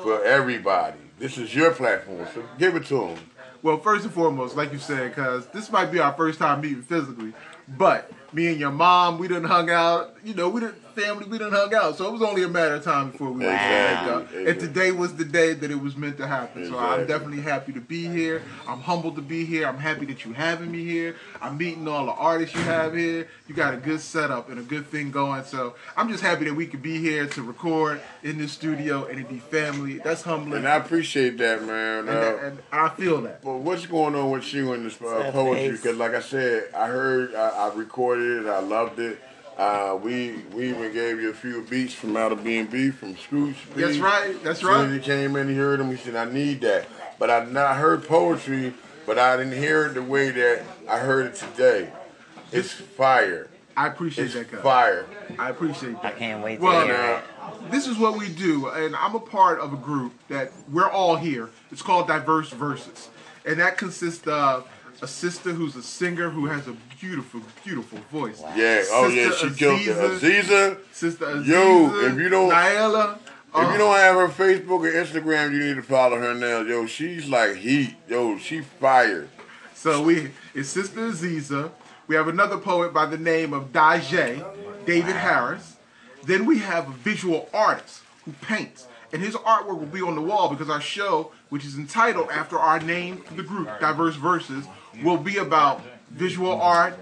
for 0.00 0.22
everybody. 0.24 0.98
This 1.22 1.38
is 1.38 1.54
your 1.54 1.70
platform, 1.70 2.26
so 2.34 2.42
give 2.58 2.74
it 2.74 2.84
to 2.86 2.94
them. 2.94 3.18
Well, 3.62 3.78
first 3.78 4.04
and 4.04 4.12
foremost, 4.12 4.56
like 4.56 4.72
you 4.72 4.80
said, 4.80 5.10
because 5.10 5.46
this 5.50 5.70
might 5.70 5.92
be 5.92 6.00
our 6.00 6.12
first 6.14 6.40
time 6.40 6.62
meeting 6.62 6.82
physically, 6.82 7.32
but 7.68 8.10
me 8.32 8.48
and 8.48 8.58
your 8.58 8.72
mom, 8.72 9.18
we 9.18 9.28
done 9.28 9.44
hung 9.44 9.70
out. 9.70 10.16
You 10.24 10.34
know, 10.34 10.48
we 10.48 10.60
didn't 10.60 10.76
family, 10.94 11.24
we 11.26 11.38
didn't 11.38 11.52
hung 11.54 11.74
out. 11.74 11.96
So 11.96 12.06
it 12.06 12.12
was 12.12 12.22
only 12.22 12.42
a 12.42 12.48
matter 12.48 12.74
of 12.74 12.84
time 12.84 13.10
before 13.10 13.32
we 13.32 13.44
were 13.44 13.52
Exactly, 13.52 14.12
up. 14.12 14.32
And 14.32 14.40
exactly. 14.48 14.68
today 14.68 14.92
was 14.92 15.14
the 15.16 15.24
day 15.24 15.52
that 15.54 15.70
it 15.70 15.80
was 15.80 15.96
meant 15.96 16.16
to 16.18 16.26
happen. 16.26 16.68
So 16.68 16.78
I'm 16.78 17.06
definitely 17.06 17.40
happy 17.40 17.72
to 17.72 17.80
be 17.80 18.06
here. 18.06 18.42
I'm 18.68 18.80
humbled 18.80 19.16
to 19.16 19.22
be 19.22 19.44
here. 19.44 19.66
I'm 19.66 19.78
happy 19.78 20.06
that 20.06 20.24
you 20.24 20.32
having 20.32 20.70
me 20.70 20.84
here. 20.84 21.16
I'm 21.40 21.56
meeting 21.58 21.88
all 21.88 22.06
the 22.06 22.12
artists 22.12 22.54
you 22.54 22.62
have 22.62 22.94
here. 22.94 23.28
You 23.48 23.54
got 23.54 23.74
a 23.74 23.78
good 23.78 24.00
setup 24.00 24.48
and 24.48 24.58
a 24.58 24.62
good 24.62 24.86
thing 24.86 25.10
going. 25.10 25.44
So 25.44 25.74
I'm 25.96 26.08
just 26.10 26.22
happy 26.22 26.44
that 26.44 26.54
we 26.54 26.66
could 26.66 26.82
be 26.82 26.98
here 26.98 27.26
to 27.26 27.42
record 27.42 28.00
in 28.22 28.38
this 28.38 28.52
studio 28.52 29.06
and 29.06 29.18
it 29.18 29.28
be 29.28 29.38
family. 29.38 29.98
That's 29.98 30.22
humbling. 30.22 30.58
And 30.58 30.68
I 30.68 30.76
appreciate 30.76 31.38
that, 31.38 31.64
man. 31.64 32.08
and, 32.08 32.10
Uh, 32.10 32.38
and 32.42 32.58
I 32.70 32.90
feel 32.90 33.20
that. 33.22 33.42
But 33.42 33.58
what's 33.58 33.86
going 33.86 34.14
on 34.14 34.30
with 34.30 34.52
you 34.54 34.72
in 34.74 34.84
this 34.84 35.00
uh, 35.00 35.30
poetry? 35.32 35.72
Because, 35.72 35.96
like 35.96 36.14
I 36.14 36.20
said, 36.20 36.68
I 36.74 36.86
heard, 36.86 37.34
I, 37.34 37.48
I 37.70 37.74
recorded 37.74 38.44
it, 38.44 38.48
I 38.48 38.60
loved 38.60 38.98
it. 38.98 39.18
Uh, 39.56 39.98
we 40.02 40.32
we 40.54 40.70
even 40.70 40.92
gave 40.92 41.20
you 41.20 41.30
a 41.30 41.34
few 41.34 41.62
beats 41.62 41.92
from 41.92 42.16
out 42.16 42.32
of 42.32 42.42
B&B 42.42 42.90
from 42.90 43.16
Scrooge. 43.16 43.56
That's 43.76 43.98
right. 43.98 44.32
That's 44.42 44.58
As 44.58 44.60
soon 44.60 44.70
as 44.80 44.90
right. 44.90 44.92
he 44.92 44.98
came 45.00 45.36
in, 45.36 45.48
he 45.48 45.54
heard 45.54 45.78
him. 45.80 45.90
He 45.90 45.96
said, 45.96 46.16
"I 46.16 46.24
need 46.24 46.62
that." 46.62 46.86
But 47.18 47.30
I 47.30 47.44
not 47.44 47.76
heard 47.76 48.08
poetry, 48.08 48.72
but 49.06 49.18
I 49.18 49.36
didn't 49.36 49.58
hear 49.58 49.86
it 49.86 49.94
the 49.94 50.02
way 50.02 50.30
that 50.30 50.62
I 50.88 50.98
heard 50.98 51.26
it 51.26 51.34
today. 51.34 51.90
It's 52.50 52.72
fire. 52.72 53.48
I 53.76 53.86
appreciate 53.88 54.24
It's 54.26 54.34
that, 54.34 54.50
guy. 54.50 54.58
fire. 54.62 55.06
I 55.38 55.48
appreciate 55.50 56.00
that. 56.02 56.14
I 56.14 56.18
can't 56.18 56.42
wait 56.44 56.56
to 56.56 56.62
Well, 56.62 56.84
hear 56.84 56.94
Now, 56.94 57.16
it. 57.16 57.70
This 57.70 57.86
is 57.86 57.96
what 57.98 58.18
we 58.18 58.28
do, 58.28 58.68
and 58.68 58.94
I'm 58.96 59.14
a 59.14 59.20
part 59.20 59.60
of 59.60 59.72
a 59.72 59.76
group 59.76 60.12
that 60.28 60.52
we're 60.70 60.90
all 60.90 61.16
here. 61.16 61.48
It's 61.70 61.80
called 61.82 62.06
Diverse 62.08 62.50
Verses, 62.50 63.08
and 63.46 63.58
that 63.60 63.78
consists 63.78 64.26
of 64.26 64.68
a 65.00 65.06
sister 65.06 65.52
who's 65.52 65.74
a 65.76 65.82
singer 65.82 66.28
who 66.30 66.46
has 66.46 66.68
a 66.68 66.76
beautiful, 67.02 67.40
beautiful 67.64 67.98
voice. 68.12 68.40
yeah. 68.56 68.82
Oh 68.92 69.08
yeah, 69.08 69.30
she 69.32 69.48
Sister 69.48 69.50
killed 69.50 69.80
it. 69.80 69.96
Aziza. 69.96 70.20
Aziza. 70.20 70.78
Sister 70.92 71.26
Aziza, 71.26 71.46
Yo, 71.46 72.06
if 72.06 72.18
you 72.18 72.28
don't- 72.28 72.50
Naila, 72.52 73.18
If 73.54 73.56
uh, 73.56 73.70
you 73.72 73.78
don't 73.78 73.96
have 73.96 74.14
her 74.16 74.28
Facebook 74.28 74.80
or 74.80 74.92
Instagram, 74.92 75.52
you 75.52 75.58
need 75.64 75.76
to 75.76 75.82
follow 75.82 76.16
her 76.18 76.32
now. 76.32 76.60
Yo, 76.60 76.86
she's 76.86 77.28
like 77.28 77.56
heat. 77.56 77.96
Yo, 78.08 78.38
she 78.38 78.60
fire. 78.60 79.28
So 79.74 80.00
we 80.02 80.30
it's 80.54 80.68
Sister 80.68 81.00
Aziza. 81.00 81.70
We 82.06 82.14
have 82.14 82.28
another 82.28 82.56
poet 82.58 82.94
by 82.94 83.06
the 83.06 83.18
name 83.18 83.52
of 83.52 83.72
Daje, 83.72 84.44
David 84.86 85.16
Harris. 85.16 85.76
Then 86.24 86.46
we 86.46 86.58
have 86.60 86.88
a 86.88 86.92
visual 86.92 87.48
artist 87.52 88.02
who 88.24 88.32
paints. 88.42 88.86
And 89.12 89.20
his 89.20 89.34
artwork 89.34 89.78
will 89.78 89.86
be 89.86 90.00
on 90.00 90.14
the 90.14 90.22
wall 90.22 90.48
because 90.48 90.70
our 90.70 90.80
show, 90.80 91.32
which 91.50 91.64
is 91.66 91.76
entitled 91.76 92.30
after 92.30 92.58
our 92.58 92.80
name 92.80 93.18
for 93.18 93.34
the 93.34 93.42
group, 93.42 93.68
Diverse 93.80 94.14
Verses, 94.14 94.64
will 95.02 95.18
be 95.18 95.36
about 95.36 95.82
visual 96.12 96.52
art, 96.60 96.98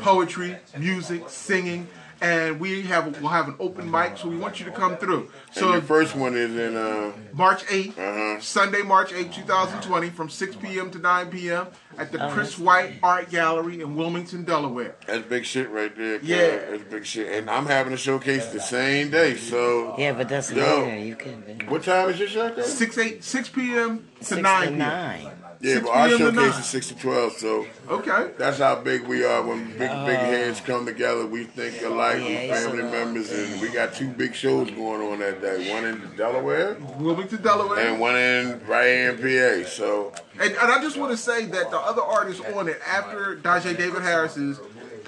poetry, 0.00 0.56
music, 0.78 1.28
singing, 1.28 1.86
and 2.22 2.58
we 2.58 2.80
have 2.82 3.20
we'll 3.20 3.28
have 3.30 3.46
an 3.46 3.56
open 3.60 3.90
mic, 3.90 4.16
so 4.16 4.26
we 4.28 4.38
want 4.38 4.58
you 4.58 4.64
to 4.64 4.72
come 4.72 4.96
through. 4.96 5.30
So 5.52 5.60
So 5.60 5.72
the 5.72 5.82
first 5.82 6.16
one 6.16 6.34
is 6.34 6.56
in 6.56 6.74
uh, 6.74 7.12
March 7.34 7.62
8th, 7.66 7.90
Uh-huh. 7.98 8.40
Sunday, 8.40 8.80
March 8.80 9.12
8th, 9.12 9.34
2020, 9.34 10.08
from 10.10 10.30
6 10.30 10.56
p.m. 10.56 10.90
to 10.92 10.98
9 10.98 11.26
p.m. 11.30 11.66
at 11.98 12.12
the 12.12 12.18
Chris 12.30 12.58
White 12.58 12.94
Art 13.02 13.28
Gallery 13.28 13.82
in 13.82 13.96
Wilmington, 13.96 14.44
Delaware. 14.44 14.96
that's 15.06 15.26
big 15.26 15.44
shit 15.44 15.68
right 15.68 15.94
there. 15.94 16.18
kid. 16.20 16.26
Yeah. 16.28 16.70
that's 16.70 16.84
big 16.84 17.04
shit. 17.04 17.30
And 17.36 17.50
I'm 17.50 17.66
having 17.66 17.92
a 17.92 17.98
showcase 17.98 18.46
the 18.46 18.60
same 18.60 19.10
day. 19.10 19.36
So 19.36 19.94
Yeah, 19.98 20.14
but 20.14 20.30
that's 20.30 20.50
Yo. 20.50 20.84
later. 20.84 20.98
You 20.98 21.16
can 21.16 21.42
what 21.68 21.82
time 21.82 22.08
is 22.08 22.18
your 22.18 22.28
showcase? 22.28 22.72
6 22.78 22.96
8 22.96 23.24
6 23.24 23.48
p.m. 23.50 24.08
to 24.20 24.24
six 24.24 24.40
9 24.40 24.60
to 24.62 24.66
p.m. 24.68 24.78
nine. 24.78 25.30
Yeah, 25.60 25.80
but 25.80 25.88
our 25.90 26.08
showcase 26.10 26.58
is 26.58 26.66
six 26.66 26.88
to 26.88 26.94
twelve. 26.96 27.32
So 27.32 27.66
Okay. 27.88 28.30
that's 28.38 28.58
how 28.58 28.76
big 28.76 29.02
we 29.06 29.24
are. 29.24 29.42
When 29.42 29.66
big 29.68 29.78
big 29.78 29.88
uh, 29.90 30.24
heads 30.24 30.60
come 30.60 30.84
together, 30.86 31.26
we 31.26 31.44
think 31.44 31.82
alike. 31.82 32.18
Yeah, 32.20 32.42
we 32.42 32.48
family 32.48 32.80
a- 32.82 32.90
members, 32.90 33.30
and 33.32 33.60
we 33.60 33.68
got 33.70 33.94
two 33.94 34.08
big 34.08 34.34
shows 34.34 34.70
going 34.70 35.00
on 35.00 35.18
that 35.20 35.40
day. 35.40 35.72
One 35.72 35.84
in 35.84 36.16
Delaware 36.16 36.76
Wilmington, 36.98 37.42
Delaware. 37.42 37.78
and 37.88 37.98
one 38.00 38.16
in 38.16 38.60
right 38.66 38.86
here 38.86 39.10
in 39.10 39.62
PA. 39.64 39.68
So 39.68 40.12
And, 40.38 40.52
and 40.52 40.70
I 40.72 40.80
just 40.82 40.96
want 40.96 41.12
to 41.12 41.16
say 41.16 41.46
that 41.46 41.70
the 41.70 41.78
other 41.78 42.02
artists 42.02 42.42
on 42.54 42.68
it, 42.68 42.80
after 42.86 43.36
Dajay 43.36 43.76
David 43.76 44.02
Harris's 44.02 44.60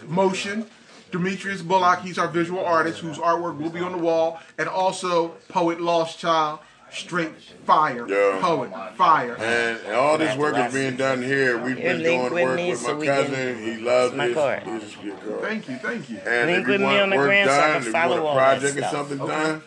motion, 0.06 0.66
Demetrius 1.10 1.62
Bullock, 1.62 2.00
he's 2.00 2.18
our 2.18 2.28
visual 2.28 2.64
artist 2.64 3.00
whose 3.00 3.18
artwork 3.18 3.58
will 3.58 3.70
be 3.70 3.80
on 3.80 3.92
the 3.92 3.98
wall, 3.98 4.40
and 4.58 4.68
also 4.68 5.28
poet 5.48 5.80
Lost 5.80 6.18
Child, 6.18 6.60
straight 6.90 7.32
fire 7.66 8.06
Yeah. 8.08 8.38
poet, 8.40 8.70
fire. 8.96 9.34
And, 9.36 9.78
and 9.86 9.94
all 9.94 10.16
this 10.18 10.36
work 10.36 10.56
is 10.56 10.72
being 10.72 10.96
done 10.96 11.22
here. 11.22 11.58
We've 11.58 11.76
Here, 11.76 11.94
been 11.94 12.02
doing 12.02 12.22
with 12.24 12.32
work 12.32 12.56
me 12.56 12.70
with 12.70 12.82
my 12.82 12.92
we 12.94 13.06
cousin. 13.06 13.34
can- 13.34 13.62
he 13.62 13.76
loves 13.76 14.14
my 14.14 14.26
this. 14.28 14.34
card. 14.36 14.62
This 14.64 14.82
is 14.84 14.96
your 15.04 15.16
card. 15.16 15.40
Thank 15.42 15.68
you, 15.68 15.76
thank 15.76 16.10
you. 16.10 16.18
And 16.26 16.50
Link 16.50 16.62
if 16.62 16.66
you 16.66 16.72
with 16.72 16.80
me 16.80 16.86
want 16.86 17.00
on 17.00 17.10
the 17.10 17.16
work 17.16 17.26
gram 17.26 17.46
so 17.46 17.52
I 17.52 17.56
done, 17.56 17.70
can 17.70 17.80
if 17.80 17.86
you 17.86 17.92
want 17.92 18.12
a 18.12 18.32
project 18.34 18.76
or 18.76 18.78
stuff. 18.78 18.90
something 18.92 19.18
done, 19.18 19.62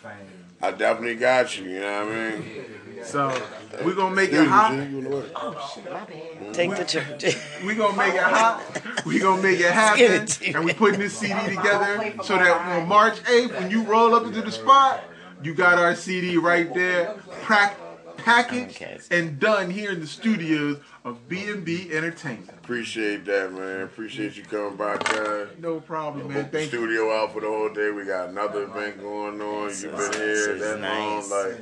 I 0.61 0.71
definitely 0.71 1.15
got 1.15 1.57
you. 1.57 1.69
You 1.69 1.79
know 1.79 2.05
what 2.05 2.13
I 2.15 2.29
mean? 2.31 2.65
So 3.03 3.41
we're 3.83 3.95
gonna 3.95 4.15
make 4.15 4.31
it 4.31 4.45
hot. 4.47 4.73
G, 4.75 4.77
you 4.95 5.01
know 5.01 5.09
what? 5.09 6.53
Take 6.53 6.75
the 6.75 6.83
church. 6.85 7.35
We're 7.63 7.75
gonna 7.75 7.97
make 7.97 8.13
it 8.13 8.21
hot. 8.21 8.61
We're 9.05 9.21
gonna 9.23 9.41
make 9.41 9.59
it 9.59 9.71
happen. 9.71 10.01
it 10.03 10.27
to 10.27 10.41
me. 10.43 10.53
And 10.53 10.65
we're 10.65 10.73
putting 10.75 10.99
this 10.99 11.17
CD 11.17 11.33
together 11.55 12.13
so 12.23 12.35
that 12.37 12.51
on 12.81 12.87
March 12.87 13.15
8th, 13.23 13.53
when 13.59 13.71
you 13.71 13.83
roll 13.83 14.13
up 14.13 14.25
into 14.25 14.41
the 14.43 14.51
spot, 14.51 15.03
you 15.43 15.53
got 15.53 15.79
our 15.79 15.95
CD 15.95 16.37
right 16.37 16.73
there, 16.73 17.15
prac- 17.43 17.77
packaged 18.17 18.83
and 19.11 19.39
done 19.39 19.69
here 19.69 19.91
in 19.91 19.99
the 19.99 20.07
studios 20.07 20.77
of 21.03 21.27
B&B 21.27 21.91
Entertainment. 21.91 22.51
Appreciate 22.63 23.25
that, 23.25 23.51
man. 23.51 23.81
Appreciate 23.81 24.37
you 24.37 24.43
coming 24.43 24.75
by, 24.77 24.97
guys. 24.97 25.47
No 25.59 25.79
problem, 25.79 26.27
man. 26.27 26.37
Booked 26.43 26.51
the 26.51 26.57
Thank 26.59 26.71
you. 26.71 26.79
studio 26.79 27.11
out 27.11 27.33
for 27.33 27.41
the 27.41 27.47
whole 27.47 27.73
day. 27.73 27.89
We 27.89 28.05
got 28.05 28.29
another 28.29 28.63
event 28.63 29.01
going 29.01 29.41
on. 29.41 29.69
You've 29.69 29.81
been 29.97 30.13
here 30.13 30.55
that 30.55 30.79
nice. 30.79 31.29
long. 31.29 31.29
Like, 31.29 31.61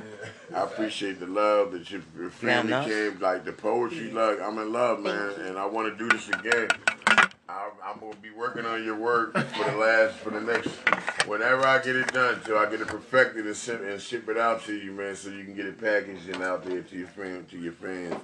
I 0.54 0.62
appreciate 0.64 1.20
the 1.20 1.26
love 1.26 1.72
that 1.72 1.90
your, 1.90 2.02
your 2.18 2.30
family 2.30 2.72
came. 2.84 3.18
Like 3.20 3.44
the 3.44 3.52
poetry, 3.52 4.10
like 4.10 4.40
I'm 4.40 4.58
in 4.58 4.72
love, 4.72 5.00
man, 5.00 5.32
and 5.46 5.56
I 5.56 5.64
want 5.66 5.88
to 5.88 5.96
do 5.96 6.08
this 6.14 6.28
again. 6.28 6.68
I, 7.50 7.70
I'm 7.84 7.98
gonna 7.98 8.14
be 8.22 8.30
working 8.30 8.64
on 8.64 8.84
your 8.84 8.94
work 8.96 9.32
for 9.36 9.64
the 9.70 9.76
last, 9.76 10.14
for 10.18 10.30
the 10.30 10.40
next, 10.40 10.68
whenever 11.26 11.66
I 11.66 11.78
get 11.82 11.96
it 11.96 12.12
done, 12.12 12.40
till 12.44 12.56
I 12.56 12.70
get 12.70 12.80
it 12.80 12.86
perfected 12.86 13.44
and, 13.46 13.56
send, 13.56 13.84
and 13.84 14.00
ship 14.00 14.28
it 14.28 14.38
out 14.38 14.64
to 14.66 14.74
you, 14.76 14.92
man, 14.92 15.16
so 15.16 15.30
you 15.30 15.44
can 15.44 15.54
get 15.54 15.66
it 15.66 15.80
packaged 15.80 16.28
and 16.28 16.42
out 16.44 16.64
there 16.64 16.82
to 16.82 16.96
your 16.96 17.08
fam, 17.08 17.44
to 17.50 17.58
your 17.58 17.72
fans. 17.72 18.14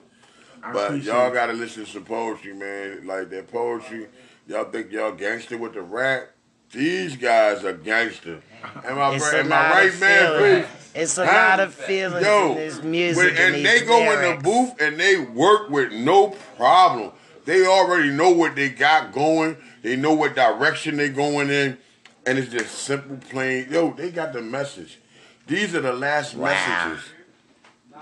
I 0.62 0.72
But 0.72 1.02
y'all 1.02 1.32
gotta 1.32 1.54
listen 1.54 1.84
to 1.84 1.90
some 1.90 2.04
poetry, 2.04 2.54
man. 2.54 3.04
Like 3.06 3.30
that 3.30 3.50
poetry, 3.50 4.06
y'all 4.46 4.70
think 4.70 4.92
y'all 4.92 5.12
gangster 5.12 5.58
with 5.58 5.74
the 5.74 5.82
rap? 5.82 6.30
These 6.72 7.16
guys 7.16 7.64
are 7.64 7.72
gangster. 7.72 8.42
Am 8.84 8.98
I, 8.98 9.14
It's 9.14 9.32
am 9.32 9.52
I 9.52 9.70
right, 9.70 10.00
man? 10.00 10.38
Please. 10.64 10.66
It's 10.94 11.18
a 11.18 11.26
Huh? 11.26 11.32
lot 11.32 11.60
of 11.60 11.74
feelings 11.74 12.26
Yo, 12.26 12.50
in 12.50 12.54
this 12.56 12.82
music 12.82 13.16
when- 13.24 13.36
and, 13.36 13.54
and 13.56 13.64
they 13.66 13.80
go 13.84 13.98
in 14.12 14.36
the 14.36 14.42
booth 14.42 14.80
and 14.80 14.98
they 14.98 15.16
work 15.18 15.68
with 15.70 15.92
no 15.92 16.28
problem. 16.56 17.12
They 17.46 17.64
already 17.64 18.10
know 18.10 18.30
what 18.30 18.54
they 18.56 18.68
got 18.68 19.12
going. 19.12 19.56
They 19.82 19.96
know 19.96 20.12
what 20.12 20.34
direction 20.34 20.96
they're 20.96 21.08
going 21.08 21.48
in, 21.48 21.78
and 22.26 22.38
it's 22.38 22.50
just 22.50 22.74
simple, 22.74 23.16
plain. 23.30 23.68
Yo, 23.70 23.92
they 23.92 24.10
got 24.10 24.32
the 24.32 24.42
message. 24.42 24.98
These 25.46 25.74
are 25.76 25.80
the 25.80 25.92
last 25.92 26.34
Wow. 26.34 26.50
messages. 26.50 27.04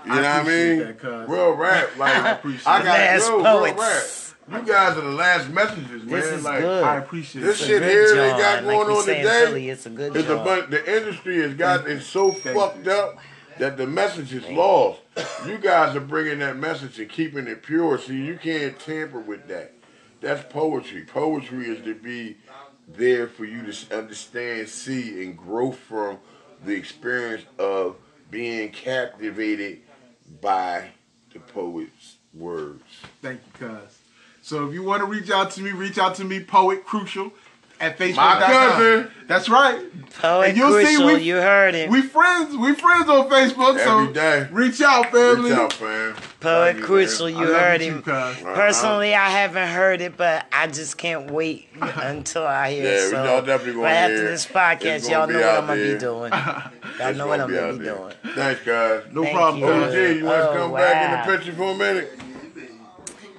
You 0.05 0.11
I 0.11 0.15
know 0.15 0.21
what 0.21 0.25
I 0.25 0.43
mean? 0.43 0.79
that, 0.79 0.99
cuz. 0.99 1.29
real 1.29 1.51
rap, 1.53 1.89
like 1.97 2.15
I, 2.15 2.31
appreciate 2.31 2.63
got 2.65 2.83
The 2.83 2.89
last 2.89 3.27
yo, 3.29 3.43
poets. 3.43 3.73
real 3.79 3.87
rap. 3.87 4.03
You 4.47 4.71
guys 4.71 4.97
are 4.97 5.01
the 5.01 5.09
last 5.11 5.49
messages, 5.49 5.89
man. 6.03 6.07
This 6.07 6.25
is 6.25 6.43
like 6.43 6.59
good. 6.61 6.83
I 6.83 6.95
appreciate 6.97 7.41
this 7.41 7.61
it. 7.61 7.65
shit 7.65 7.81
Good 7.81 7.89
here 7.91 8.15
they 8.15 8.29
got 8.29 8.63
going 8.63 8.87
we 8.87 8.93
on 8.93 9.05
today. 9.05 9.23
Philly, 9.23 9.69
it's 9.71 9.85
a 9.87 9.89
good 9.89 10.15
It's 10.15 10.25
a 10.29 10.35
job. 10.35 10.45
bunch. 10.45 10.69
The 10.69 10.97
industry 10.97 11.41
has 11.41 11.53
got 11.55 11.87
it's 11.87 12.05
so 12.05 12.31
fucked 12.31 12.87
up 12.87 13.17
that 13.57 13.77
the 13.77 13.87
message 13.87 14.33
is 14.33 14.47
lost. 14.49 14.99
You 15.45 15.57
guys 15.57 15.95
are 15.95 16.01
bringing 16.01 16.39
that 16.39 16.57
message 16.57 16.99
and 16.99 17.09
keeping 17.09 17.47
it 17.47 17.63
pure. 17.63 17.97
See, 17.97 18.25
you 18.25 18.37
can't 18.37 18.77
tamper 18.79 19.19
with 19.19 19.47
that. 19.47 19.73
That's 20.21 20.51
poetry. 20.51 21.05
Poetry 21.05 21.69
is 21.69 21.83
to 21.85 21.95
be 21.95 22.37
there 22.87 23.27
for 23.27 23.45
you 23.45 23.71
to 23.71 23.97
understand, 23.97 24.69
see, 24.69 25.23
and 25.23 25.37
grow 25.37 25.71
from 25.71 26.19
the 26.63 26.73
experience 26.73 27.45
of 27.57 27.95
being 28.29 28.71
captivated 28.71 29.81
by 30.41 30.89
the 31.33 31.39
poet's 31.39 32.17
words. 32.33 32.83
Thank 33.21 33.41
you, 33.45 33.67
cuz. 33.67 33.99
So 34.41 34.67
if 34.67 34.73
you 34.73 34.83
want 34.83 35.01
to 35.01 35.07
reach 35.07 35.31
out 35.31 35.51
to 35.51 35.61
me, 35.61 35.71
reach 35.71 35.97
out 35.97 36.15
to 36.15 36.23
me, 36.23 36.39
Poet 36.39 36.85
Crucial, 36.85 37.31
at 37.79 37.97
Facebook. 37.97 38.15
My 38.17 38.39
cousin. 38.39 39.11
That's 39.27 39.49
right. 39.49 39.79
Poet 40.19 40.49
And 40.49 40.57
you'll 40.57 40.71
see 40.79 40.95
Crucial, 40.95 41.05
we- 41.07 41.21
you 41.23 41.35
heard 41.35 41.75
it. 41.75 41.89
We 41.89 42.01
friends. 42.01 42.55
We 42.55 42.73
friends 42.73 43.09
on 43.09 43.29
Facebook. 43.29 43.83
so 43.83 43.99
Every 44.01 44.13
day. 44.13 44.47
reach 44.51 44.79
out, 44.81 45.11
family. 45.11 45.49
Reach 45.49 45.59
out, 45.59 45.73
fam. 45.73 46.15
Poet 46.39 46.53
Love 46.67 46.77
you, 46.77 46.83
Crucial, 46.85 47.29
you 47.29 47.37
heard 47.47 47.81
him. 47.81 48.03
Uh-huh. 48.05 48.53
Personally, 48.53 49.13
I 49.15 49.29
haven't 49.29 49.67
heard 49.69 49.99
it, 50.01 50.15
but 50.15 50.45
I 50.53 50.67
just 50.67 50.97
can't 50.97 51.31
wait 51.31 51.67
until 51.81 52.45
I 52.47 52.71
hear 52.71 52.83
Yeah, 52.83 52.89
it. 52.91 53.03
we 53.05 53.09
So, 53.09 53.23
y'all 53.25 53.41
definitely 53.41 53.73
gonna 53.73 53.83
but 53.83 53.91
after 53.91 54.15
hear 54.15 54.27
this 54.29 54.45
podcast, 54.45 55.09
y'all 55.09 55.27
know 55.27 55.39
what 55.39 55.57
I'm 55.57 55.67
gonna 55.67 55.93
be 55.93 55.97
doing. 55.97 56.31
Y'all 56.99 57.13
know 57.15 57.27
what 57.27 57.41
I'm 57.41 57.53
gonna 57.53 57.73
be 57.73 57.83
doing. 57.83 58.13
Thanks, 58.35 58.61
guys. 58.63 59.03
No 59.11 59.23
Thank 59.23 59.35
problem, 59.35 59.63
you. 59.63 59.67
cuz. 59.67 59.93
OG, 59.95 60.15
you 60.17 60.25
want 60.25 60.37
to 60.43 60.49
Oh, 60.49 60.53
come 60.55 60.73
back 60.75 61.25
in 61.25 61.31
the 61.31 61.37
picture 61.37 61.51
for 61.53 61.71
a 61.71 61.75
minute? 61.75 62.19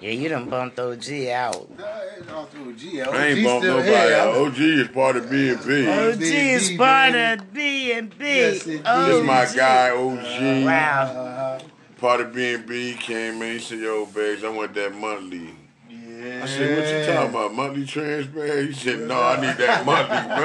Yeah, 0.01 0.11
you 0.11 0.29
done 0.29 0.49
bumped 0.51 0.79
OG 0.79 1.11
out. 1.29 1.69
I 1.79 3.27
ain't 3.29 3.45
bumped 3.45 3.65
nobody 3.67 4.15
out. 4.15 4.37
OG 4.37 4.59
is 4.59 4.89
part 4.89 5.17
of 5.17 5.31
B 5.31 5.49
and 5.51 5.67
B. 5.67 5.87
OG 5.89 6.21
is 6.21 6.71
part 6.77 7.15
of 7.15 7.53
B 7.55 7.93
and 7.93 8.19
B. 8.19 8.25
Yes, 8.25 8.67
indeed. 8.67 8.85
This 8.85 9.27
my 9.27 9.47
guy, 9.57 9.91
OG. 9.91 10.65
Wow. 10.67 11.59
Part 11.99 12.21
of 12.21 12.35
B 12.35 12.53
and 12.53 12.67
B 12.67 12.95
came 12.99 13.41
in. 13.41 13.53
He 13.55 13.59
said, 13.59 13.79
"Yo, 13.79 14.05
babes, 14.05 14.45
I 14.45 14.51
want 14.51 14.75
that 14.75 14.95
monthly." 14.95 15.55
Yeah. 15.89 16.41
I 16.43 16.47
said, 16.47 16.77
"What 16.77 16.89
you 16.89 17.15
talking 17.15 17.31
about? 17.31 17.55
Monthly 17.55 17.87
transfer?" 17.87 18.63
He 18.63 18.73
said, 18.75 19.01
"No, 19.01 19.19
I 19.19 19.41
need 19.41 19.57
that 19.57 19.87
monthly 19.87 20.29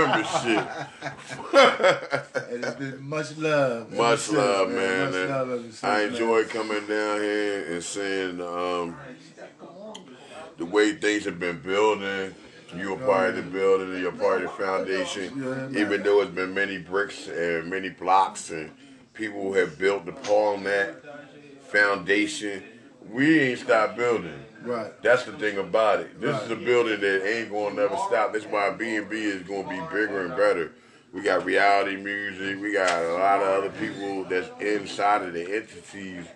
membership." 0.53 0.65
And 2.51 2.63
it's 2.63 2.75
been 2.75 3.03
much 3.07 3.37
love. 3.37 3.91
Much 3.91 4.29
love, 4.31 4.69
man. 4.69 5.11
Much 5.11 5.29
love 5.29 5.79
I 5.83 6.03
enjoy 6.03 6.45
coming 6.45 6.85
down 6.87 7.19
here 7.19 7.65
and 7.73 7.83
seeing 7.83 8.41
um, 8.41 8.95
the 10.62 10.65
way 10.67 10.93
things 10.93 11.26
have 11.26 11.39
been 11.39 11.58
building. 11.60 12.36
You 12.76 12.93
are 12.93 12.97
part 12.97 13.32
of 13.32 13.36
the 13.36 13.41
building, 13.41 14.00
you're 14.00 14.12
part 14.12 14.43
of 14.43 14.56
the 14.56 14.63
foundation. 14.63 15.74
Even 15.76 16.04
though 16.04 16.21
it's 16.21 16.30
been 16.30 16.54
many 16.54 16.78
bricks 16.78 17.28
and 17.28 17.67
many 17.67 17.89
blocks, 17.89 18.52
and 18.52 18.69
people 19.15 19.54
have 19.54 19.80
built 19.80 20.08
upon 20.08 20.63
that 20.65 21.04
foundation, 21.63 22.63
we 23.10 23.39
ain't 23.39 23.60
stopped 23.60 23.97
building. 23.97 24.39
Right. 24.62 24.93
That's 25.02 25.24
the 25.24 25.32
thing 25.34 25.58
about 25.58 26.02
it. 26.02 26.21
This 26.21 26.39
is 26.43 26.52
a 26.52 26.56
building 26.56 27.02
that 27.02 27.28
ain't 27.28 27.52
gonna 27.52 27.74
never 27.74 27.97
stop. 28.08 28.32
That's 28.32 28.45
why 28.45 28.69
B 28.69 28.97
and 28.97 29.10
B 29.10 29.17
is 29.24 29.41
gonna 29.41 29.67
be 29.67 29.82
bigger 29.91 30.24
and 30.26 30.38
better. 30.38 30.74
We 31.12 31.24
got 31.24 31.43
reality 31.43 31.95
music. 31.95 32.62
We 32.62 32.74
got 32.74 33.04
a 33.04 33.13
lot 33.13 33.41
of 33.41 33.63
other 33.63 33.71
people 33.71 34.26
that's 34.26 34.50
inside 34.62 35.24
of 35.24 35.34
the 35.34 35.41
entities 35.41 36.28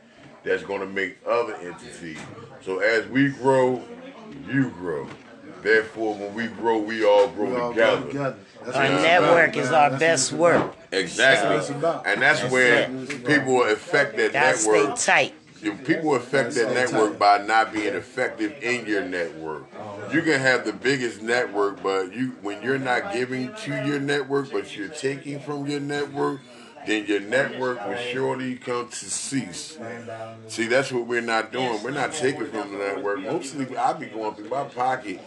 that's 0.44 0.64
gonna 0.64 0.88
make 0.88 1.18
other 1.28 1.56
entities. 1.58 2.18
So 2.62 2.80
as 2.80 3.08
we 3.08 3.30
grow, 3.30 3.84
you 4.48 4.70
grow. 4.72 5.08
Therefore, 5.62 6.14
when 6.16 6.34
we 6.36 6.48
grow, 6.48 6.78
we 6.78 7.04
all 7.06 7.28
grow 7.30 7.50
We 7.50 7.56
all 7.60 7.70
together. 7.72 8.02
go 8.02 8.08
together. 8.08 8.36
Our 8.74 8.90
network 8.90 9.50
about, 9.54 9.58
is 9.58 9.72
man. 9.72 9.82
our 9.82 9.90
That's 9.92 10.00
best 10.00 10.32
work. 10.34 10.76
Exactly. 10.92 11.56
it's. 11.58 11.70
And 12.06 12.22
that's 12.22 12.42
That's 12.42 12.52
where 12.54 12.90
it. 12.92 13.26
people 13.26 13.64
affect 13.64 14.18
that 14.18 14.34
Gotta 14.34 14.58
stay 14.58 14.72
network. 14.72 15.00
tight. 15.00 15.34
If 15.64 15.84
people 15.86 16.16
affect 16.16 16.54
that 16.56 16.74
That's 16.74 16.92
so 16.92 16.98
network 16.98 17.18
by 17.18 17.40
not 17.40 17.74
being 17.74 17.96
effective 17.96 18.54
in 18.62 18.86
your 18.86 19.04
network. 19.04 19.64
You 20.14 20.22
can 20.22 20.40
have 20.40 20.66
the 20.66 20.74
biggest 20.74 21.22
network, 21.24 21.82
but 21.82 22.14
you 22.14 22.34
when 22.44 22.62
you're 22.62 22.78
not 22.78 23.12
giving 23.14 23.52
to 23.64 23.72
your 23.86 24.00
network, 24.00 24.52
but 24.52 24.76
you're 24.78 24.90
taking 24.90 25.40
from 25.40 25.66
your 25.66 25.80
network, 25.80 26.42
then 26.86 27.06
your 27.06 27.22
network 27.22 27.86
will 27.86 27.98
surely 27.98 28.56
come 28.56 28.90
to 28.90 28.96
cease. 28.96 29.78
See, 30.48 30.68
that's 30.68 30.92
what 30.92 31.08
we're 31.08 31.22
not 31.22 31.52
doing. 31.52 31.82
We're 31.84 31.92
not 31.92 32.14
taking 32.14 32.48
from 32.48 32.72
the 32.72 32.78
network. 32.78 33.20
Mostly, 33.22 33.78
I 33.78 33.94
be 33.94 34.08
going 34.08 34.36
through 34.36 34.50
my 34.50 34.64
pocket. 34.66 35.20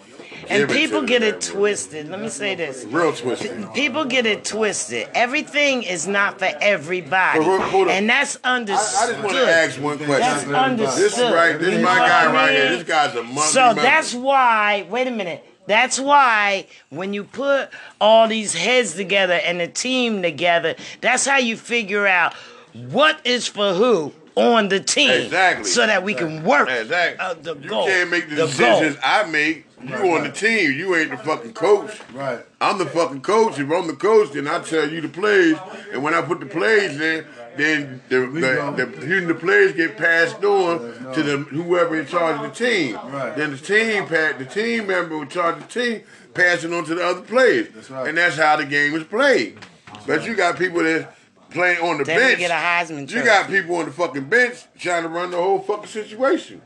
And 0.48 0.68
people 0.68 1.00
the 1.00 1.06
get 1.06 1.22
it 1.22 1.40
twisted. 1.40 2.08
Let 2.08 2.20
me 2.20 2.28
say 2.28 2.54
this. 2.54 2.84
Real 2.84 3.12
twisted. 3.12 3.72
People 3.74 4.04
get 4.04 4.26
it 4.26 4.44
twisted. 4.44 5.08
Everything 5.14 5.82
is 5.82 6.06
not 6.06 6.38
for 6.38 6.50
everybody. 6.60 7.38
But 7.38 7.44
hold- 7.44 7.60
hold 7.62 7.88
on. 7.88 7.94
And 7.94 8.08
that's 8.08 8.38
I, 8.44 8.56
I 8.56 8.64
just 8.64 9.22
want 9.22 9.30
to 9.30 9.48
ask 9.48 9.80
one 9.80 9.98
That's 9.98 10.44
question. 10.44 10.54
understood. 10.54 11.02
This 11.02 11.18
is 11.18 11.32
right. 11.32 11.58
This 11.58 11.74
is 11.74 11.84
my 11.84 11.98
guy 11.98 12.32
right 12.32 12.50
here. 12.50 12.68
This 12.70 12.84
guy's 12.84 13.14
a 13.14 13.22
monthly 13.22 13.42
So 13.42 13.74
that's 13.74 14.14
why, 14.14 14.86
wait 14.90 15.06
a 15.06 15.10
minute. 15.10 15.44
That's 15.68 16.00
why 16.00 16.66
when 16.90 17.14
you 17.14 17.24
put 17.24 17.68
all 18.00 18.26
these 18.26 18.54
heads 18.54 18.94
together 18.94 19.34
and 19.34 19.60
a 19.60 19.68
team 19.68 20.22
together, 20.22 20.74
that's 21.00 21.26
how 21.26 21.36
you 21.38 21.56
figure 21.56 22.06
out 22.06 22.34
what 22.72 23.20
is 23.24 23.46
for 23.46 23.74
who 23.74 24.12
on 24.34 24.68
the 24.68 24.80
team. 24.80 25.10
Exactly. 25.10 25.64
So 25.64 25.86
that 25.86 26.02
we 26.02 26.14
can 26.14 26.42
work 26.44 26.68
Exactly. 26.70 27.18
uh, 27.18 27.34
the 27.34 27.54
you 27.56 27.68
goal. 27.68 27.86
can't 27.86 28.10
make 28.10 28.28
the, 28.28 28.36
the 28.36 28.46
decisions 28.46 28.94
goal. 28.96 29.04
I 29.04 29.24
make. 29.24 29.64
You 29.80 29.94
on 29.94 30.24
the 30.24 30.32
team. 30.32 30.72
You 30.72 30.96
ain't 30.96 31.10
the 31.10 31.16
fucking 31.18 31.52
coach. 31.52 32.00
Right. 32.12 32.44
I'm 32.60 32.78
the 32.78 32.86
fucking 32.86 33.20
coach. 33.20 33.60
If 33.60 33.70
I'm 33.70 33.86
the 33.86 33.94
coach, 33.94 34.32
then 34.32 34.48
I 34.48 34.58
tell 34.60 34.90
you 34.90 35.00
the 35.00 35.08
plays. 35.08 35.56
And 35.92 36.02
when 36.02 36.14
I 36.14 36.22
put 36.22 36.40
the 36.40 36.46
plays 36.46 37.00
in, 37.00 37.24
then 37.58 38.00
the 38.08 38.26
We 38.26 38.40
the, 38.40 38.54
go. 38.54 38.72
the, 38.74 38.86
the, 38.86 39.20
the 39.26 39.34
plays 39.34 39.72
get 39.72 39.96
passed 39.96 40.42
on 40.44 41.12
to 41.14 41.22
the 41.22 41.38
whoever 41.38 41.98
in 41.98 42.06
charge 42.06 42.36
of 42.36 42.42
the 42.42 42.64
team. 42.64 42.94
Right. 42.94 43.36
Then 43.36 43.50
the 43.50 43.58
team 43.58 44.04
pa- 44.06 44.34
the 44.38 44.44
team 44.46 44.86
member 44.86 45.20
in 45.22 45.28
charge 45.28 45.56
of 45.58 45.68
the 45.72 45.80
team 45.80 46.02
passing 46.34 46.72
on 46.72 46.84
to 46.84 46.94
the 46.94 47.04
other 47.04 47.22
players. 47.22 47.68
That's 47.74 47.90
right. 47.90 48.08
And 48.08 48.16
that's 48.18 48.36
how 48.36 48.56
the 48.56 48.64
game 48.66 48.94
is 48.94 49.04
played. 49.04 49.58
But 50.06 50.24
you 50.24 50.34
got 50.34 50.58
people 50.58 50.82
that 50.84 51.14
playing 51.50 51.80
on 51.82 51.98
the 51.98 52.04
Then 52.04 52.18
bench. 52.18 52.38
get 52.38 52.50
a 52.50 52.54
Heisman 52.54 53.10
you 53.10 53.24
got 53.24 53.48
people 53.48 53.76
on 53.76 53.86
the 53.86 53.92
fucking 53.92 54.24
bench 54.28 54.64
trying 54.78 55.02
to 55.02 55.08
run 55.08 55.30
the 55.30 55.36
whole 55.38 55.58
fucking 55.60 55.86
situation. 55.86 56.60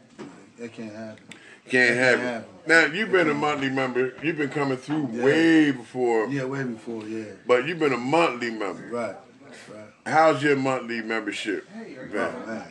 That 0.59 0.73
can't 0.73 0.93
happen. 0.95 1.25
Can't 1.69 1.97
have 1.97 2.19
Yeah. 2.21 2.39
it. 2.41 2.49
Now 2.67 2.85
you've 2.87 3.11
been 3.13 3.29
a 3.31 3.35
monthly 3.35 3.71
member. 3.71 4.13
You've 4.23 4.37
been 4.37 4.51
coming 4.51 4.77
through 4.77 5.09
Yeah. 5.13 5.25
way 5.25 5.71
before, 5.71 6.27
Yeah, 6.27 6.45
way 6.45 6.65
before, 6.65 7.05
yeah. 7.05 7.25
but 7.47 7.67
you've 7.67 7.79
been 7.79 7.93
a 7.93 7.97
monthly 7.97 8.51
member. 8.51 8.89
Right. 8.91 9.17
Right. 10.05 10.13
How's 10.13 10.43
your 10.43 10.57
monthly 10.57 11.03
membership 11.03 11.67
Oh, 11.75 11.85
been? 11.85 12.13
man. 12.13 12.65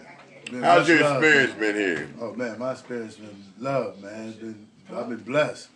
Been 0.52 0.64
How's 0.64 0.88
your 0.90 1.02
love, 1.02 1.24
experience 1.24 1.54
been 1.54 1.76
here? 1.76 2.10
Oh 2.20 2.34
man, 2.34 2.60
my 2.60 2.72
experience 2.74 3.16
been 3.16 3.44
love, 3.60 4.02
man. 4.02 4.28
It's 4.30 4.38
been 4.38 4.68
I've 4.94 5.08
been 5.10 5.20
blessed. 5.20 5.70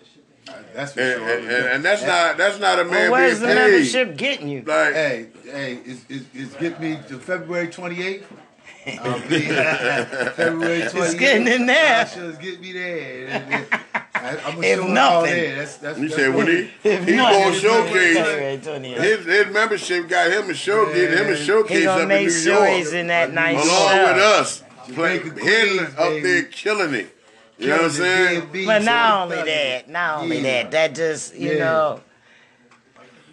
That's 0.75 0.93
for 0.93 0.99
And, 1.01 1.13
sure. 1.21 1.29
and, 1.29 1.47
and, 1.47 1.65
and 1.67 1.85
that's 1.85 2.03
not 2.03 2.37
that's 2.37 2.59
not 2.59 2.79
a 2.79 2.83
Well, 2.83 2.91
man 2.91 3.11
where's 3.11 3.39
being 3.39 3.49
the 3.51 3.55
paid. 3.55 3.71
membership 3.71 4.17
getting 4.17 4.49
you? 4.49 4.61
Like 4.63 4.93
Hey, 4.93 5.27
hey, 5.45 5.79
it's, 5.85 6.05
it's, 6.09 6.25
it's 6.33 6.55
get 6.55 6.79
me 6.81 6.99
to 7.07 7.19
February 7.19 7.67
28th. 7.69 8.23
I'll 8.88 9.19
be 9.28 9.39
February 9.41 10.82
28th. 10.82 11.19
getting 11.19 11.48
in 11.48 11.65
there. 11.65 12.06
I 12.06 12.32
get 12.41 12.62
me 12.62 12.71
there. 12.74 13.28
And- 13.28 13.54
and- 13.54 13.82
I, 14.15 14.30
I'm 14.45 14.56
gonna 14.56 14.67
If 14.67 14.78
show 14.80 14.84
up 14.86 14.89
nothing. 14.89 15.13
all 15.15 15.21
there. 15.24 15.56
That's, 15.58 15.78
that's, 15.78 16.00
you 16.00 16.08
that's 16.08 16.19
said 16.21 16.34
when 16.36 16.48
he 16.48 16.71
If 16.84 17.06
he 17.08 17.15
not, 17.15 17.34
gonna 17.34 17.54
showcase 17.56 18.17
his 18.98 19.26
his 19.26 19.54
membership 19.54 20.08
got 20.08 20.32
him 20.32 20.50
a 20.50 20.54
showcase 20.54 21.19
him 21.19 21.28
a 21.28 21.30
Yeah. 21.32 21.36
showcase 21.36 21.78
He 21.80 21.84
gonna 21.84 22.04
up 22.06 22.10
in 22.12 22.24
New 22.24 22.30
sure 22.32 22.54
York 22.54 22.69
he's 22.69 22.93
in 22.93 23.08
that 23.08 23.34
nice 23.34 23.63
along 23.63 23.89
show. 23.89 24.04
with 24.13 24.21
us. 24.24 24.63
Play, 24.93 25.17
Jamaica 25.19 25.39
hitting 25.43 25.80
up 25.86 25.98
baby. 25.98 26.21
there 26.21 26.43
killing 26.43 26.93
it. 26.93 27.15
You 27.60 27.67
know 27.67 27.76
what 27.76 27.84
I'm 27.86 27.91
saying? 27.91 28.50
But 28.65 28.84
not 28.84 29.21
only 29.24 29.43
that, 29.43 29.89
not 29.89 30.19
only 30.21 30.38
Yeah. 30.38 30.63
that, 30.63 30.71
that 30.71 30.95
just 30.95 31.36
you 31.36 31.52
Yeah. 31.54 31.58
know, 31.60 32.02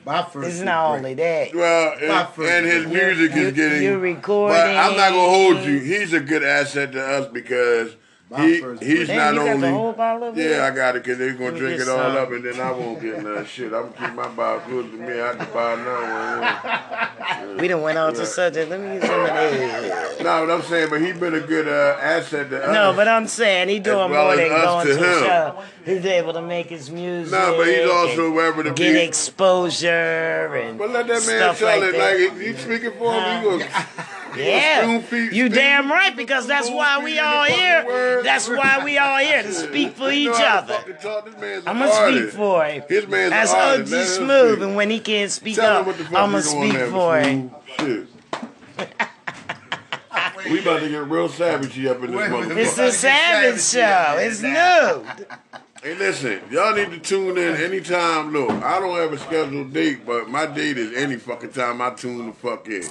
My 0.05 0.23
first 0.23 0.49
it's 0.49 0.61
not 0.61 0.91
great. 0.91 0.99
only 0.99 1.15
that. 1.15 1.55
Well, 1.55 1.95
and, 2.01 2.43
and 2.49 2.67
his 2.67 2.87
music 2.87 3.35
you- 3.37 3.43
is 3.43 3.53
getting. 3.53 3.83
You're 3.83 3.99
recording. 3.99 4.57
But 4.57 4.77
I'm 4.77 4.97
not 4.97 5.11
gonna 5.11 5.31
hold 5.31 5.59
you. 5.65 5.79
He's 5.79 6.13
a 6.13 6.21
good 6.21 6.43
asset 6.43 6.93
to 6.93 7.05
us 7.05 7.29
because 7.33 7.93
My 7.93 7.97
he 8.41 8.61
first- 8.61 8.83
he's 8.83 9.07
Damn, 9.09 9.17
not 9.17 9.35
you 9.35 9.47
got 9.49 9.55
only. 9.57 9.69
the 9.69 9.75
whole 9.75 9.93
bottle 9.93 10.29
of 10.29 10.39
it? 10.39 10.51
yeah, 10.51 10.65
I 10.67 10.71
got 10.71 10.97
it 10.97 11.03
because 11.05 11.19
they're 11.19 11.33
gonna 11.35 11.51
drink 11.59 11.79
get 11.79 11.89
it 11.89 11.91
all 11.91 11.99
some. 11.99 12.17
up 12.17 12.31
and 12.33 12.45
then 12.45 12.61
I 12.61 12.71
won't 12.73 13.01
get 13.01 13.23
none 13.23 13.45
shit. 13.47 13.67
I'm 13.73 13.91
gonna 13.91 14.07
keep 14.07 14.15
my 14.15 14.29
bottle 14.29 14.61
close 14.61 14.91
to 14.91 14.97
me. 14.97 15.21
I 15.21 15.35
can 15.35 15.49
buy 15.53 15.73
another 15.75 17.49
one. 17.49 17.59
We 17.59 17.69
done 17.69 17.83
went 17.83 17.99
on 17.99 18.15
to 18.15 18.25
subject. 18.27 18.71
Let 18.71 18.81
me 18.81 18.99
get 18.99 19.03
some 19.09 19.21
of 19.21 19.27
that. 19.27 20.17
No, 20.23 20.47
but 20.47 20.51
I'm 20.55 20.63
saying, 20.63 20.91
but 20.91 21.01
he's 21.01 21.17
been 21.17 21.35
a 21.35 21.41
good 21.41 21.69
uh, 21.69 21.99
asset 22.01 22.49
to 22.51 22.65
us. 22.65 22.73
No, 22.75 22.93
but 22.95 23.09
I'm 23.09 23.27
saying 23.27 23.69
he 23.69 23.79
doing 23.79 24.11
well 24.11 24.27
more 24.27 24.37
than 24.37 24.49
going 24.49 24.87
to 24.87 24.95
to, 24.95 24.99
a 25.01 25.07
him. 25.19 25.25
show. 25.25 25.63
He's 25.85 26.05
able 26.07 26.33
to 26.35 26.43
make 26.43 26.69
his 26.69 26.91
music. 26.91 27.33
No, 27.33 27.57
but 27.57 27.67
he's 27.67 27.89
also 27.89 28.27
and 28.27 28.35
wherever 28.35 28.63
to 28.63 28.71
get 28.73 28.93
be. 28.95 29.01
exposure 29.01 29.89
and 30.55 30.79
But 30.79 30.91
let 30.91 31.07
that 31.09 31.13
man 31.15 31.21
stuff 31.21 31.59
tell 31.59 31.69
like 31.81 31.83
it. 31.89 31.93
that. 31.93 31.99
Like, 31.99 32.33
if 32.33 32.41
you 32.43 32.57
speaking 32.57 32.93
for 32.99 33.13
him, 33.13 33.43
you 33.43 33.51
gonna. 33.59 33.69
Yeah, 34.37 35.03
you 35.13 35.49
damn 35.49 35.91
right 35.91 36.17
because 36.17 36.47
that's 36.47 36.71
why 36.71 37.03
we 37.03 37.19
all 37.19 37.45
here. 37.45 38.23
That's 38.23 38.49
why 38.49 38.83
we 38.85 38.99
all 38.99 39.19
here 39.19 39.43
to 39.43 39.53
speak 39.53 39.95
for 39.97 40.11
each 40.11 40.27
know 40.27 40.35
how 40.35 40.61
to 40.61 40.63
other. 40.63 40.75
fucking 40.75 40.97
talk. 40.97 41.25
This 41.27 41.37
man's 41.41 41.65
an 41.65 41.69
I'm 41.69 41.79
gonna 41.79 42.21
speak 42.21 42.31
for 42.31 42.65
him. 42.65 42.83
His 42.89 43.07
man's 43.09 43.31
That's 43.31 43.53
OG 43.53 43.59
artist. 43.59 43.93
Let 43.93 44.01
him 44.01 44.07
Smooth, 44.07 44.63
and 44.63 44.77
when 44.77 44.91
he 44.91 45.01
can't 45.01 45.31
speak 45.31 45.59
up, 45.59 45.87
what 45.87 45.99
the 45.99 46.05
fuck 46.05 46.15
I'm 46.15 46.31
gonna 46.31 46.43
speak 46.43 46.73
for 46.73 47.17
Mr. 47.19 47.51
him. 47.81 48.09
We 50.51 50.61
about 50.61 50.81
to 50.81 50.89
get 50.89 51.05
real 51.05 51.29
savagey 51.29 51.89
up 51.89 52.03
in 52.03 52.11
this 52.11 52.17
Wait, 52.17 52.31
wait, 52.31 52.49
motherfucker. 52.49 52.57
It's 52.57 52.77
the 52.77 52.91
Savage 52.91 53.63
Show. 53.63 54.17
It's 54.19 54.43
new. 54.43 55.25
Hey, 55.83 55.95
listen, 55.95 56.41
y'all 56.51 56.75
need 56.75 56.91
to 56.91 56.99
tune 56.99 57.39
in 57.39 57.57
anytime. 57.57 58.33
Look, 58.33 58.51
I 58.51 58.79
don't 58.81 58.97
have 58.97 59.13
a 59.13 59.19
scheduled 59.19 59.73
date, 59.73 60.05
but 60.05 60.29
my 60.29 60.47
date 60.47 60.79
is 60.79 60.97
any 60.97 61.17
fucking 61.17 61.53
time 61.53 61.81
I 61.81 61.91
tune 61.91 62.27
the 62.27 62.33
fuck 62.33 62.69
in. 62.69 62.85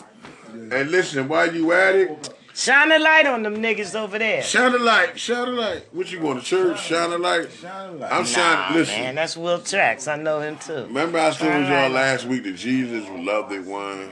And 0.53 0.91
listen, 0.91 1.27
while 1.27 1.53
you 1.53 1.71
at 1.73 1.95
it, 1.95 2.29
Shine 2.53 2.91
a 2.91 2.99
light 2.99 3.25
on 3.25 3.43
them 3.43 3.55
niggas 3.57 3.95
over 3.95 4.19
there. 4.19 4.43
shine 4.43 4.75
a 4.75 4.77
light, 4.77 5.17
shine 5.17 5.47
a 5.47 5.51
light. 5.51 5.87
What 5.93 6.11
you 6.11 6.19
going 6.19 6.37
to 6.37 6.43
church? 6.43 6.81
Shine 6.81 7.13
a 7.13 7.17
light. 7.17 7.49
Shine 7.49 7.89
a 7.89 7.91
light. 7.93 8.11
I'm 8.11 8.23
Nah, 8.23 8.25
shining. 8.25 8.77
Listen, 8.77 8.99
man, 8.99 9.15
that's 9.15 9.37
Will 9.37 9.59
Tracks. 9.61 10.07
I 10.09 10.17
know 10.17 10.41
him 10.41 10.57
too. 10.57 10.73
remember 10.83 11.17
I 11.17 11.31
told 11.31 11.37
Shine 11.39 11.71
y'all 11.71 11.89
last 11.89 12.25
week 12.25 12.43
that 12.43 12.57
Jesus 12.57 13.07
loved 13.09 13.53
it 13.53 13.63
one. 13.63 14.11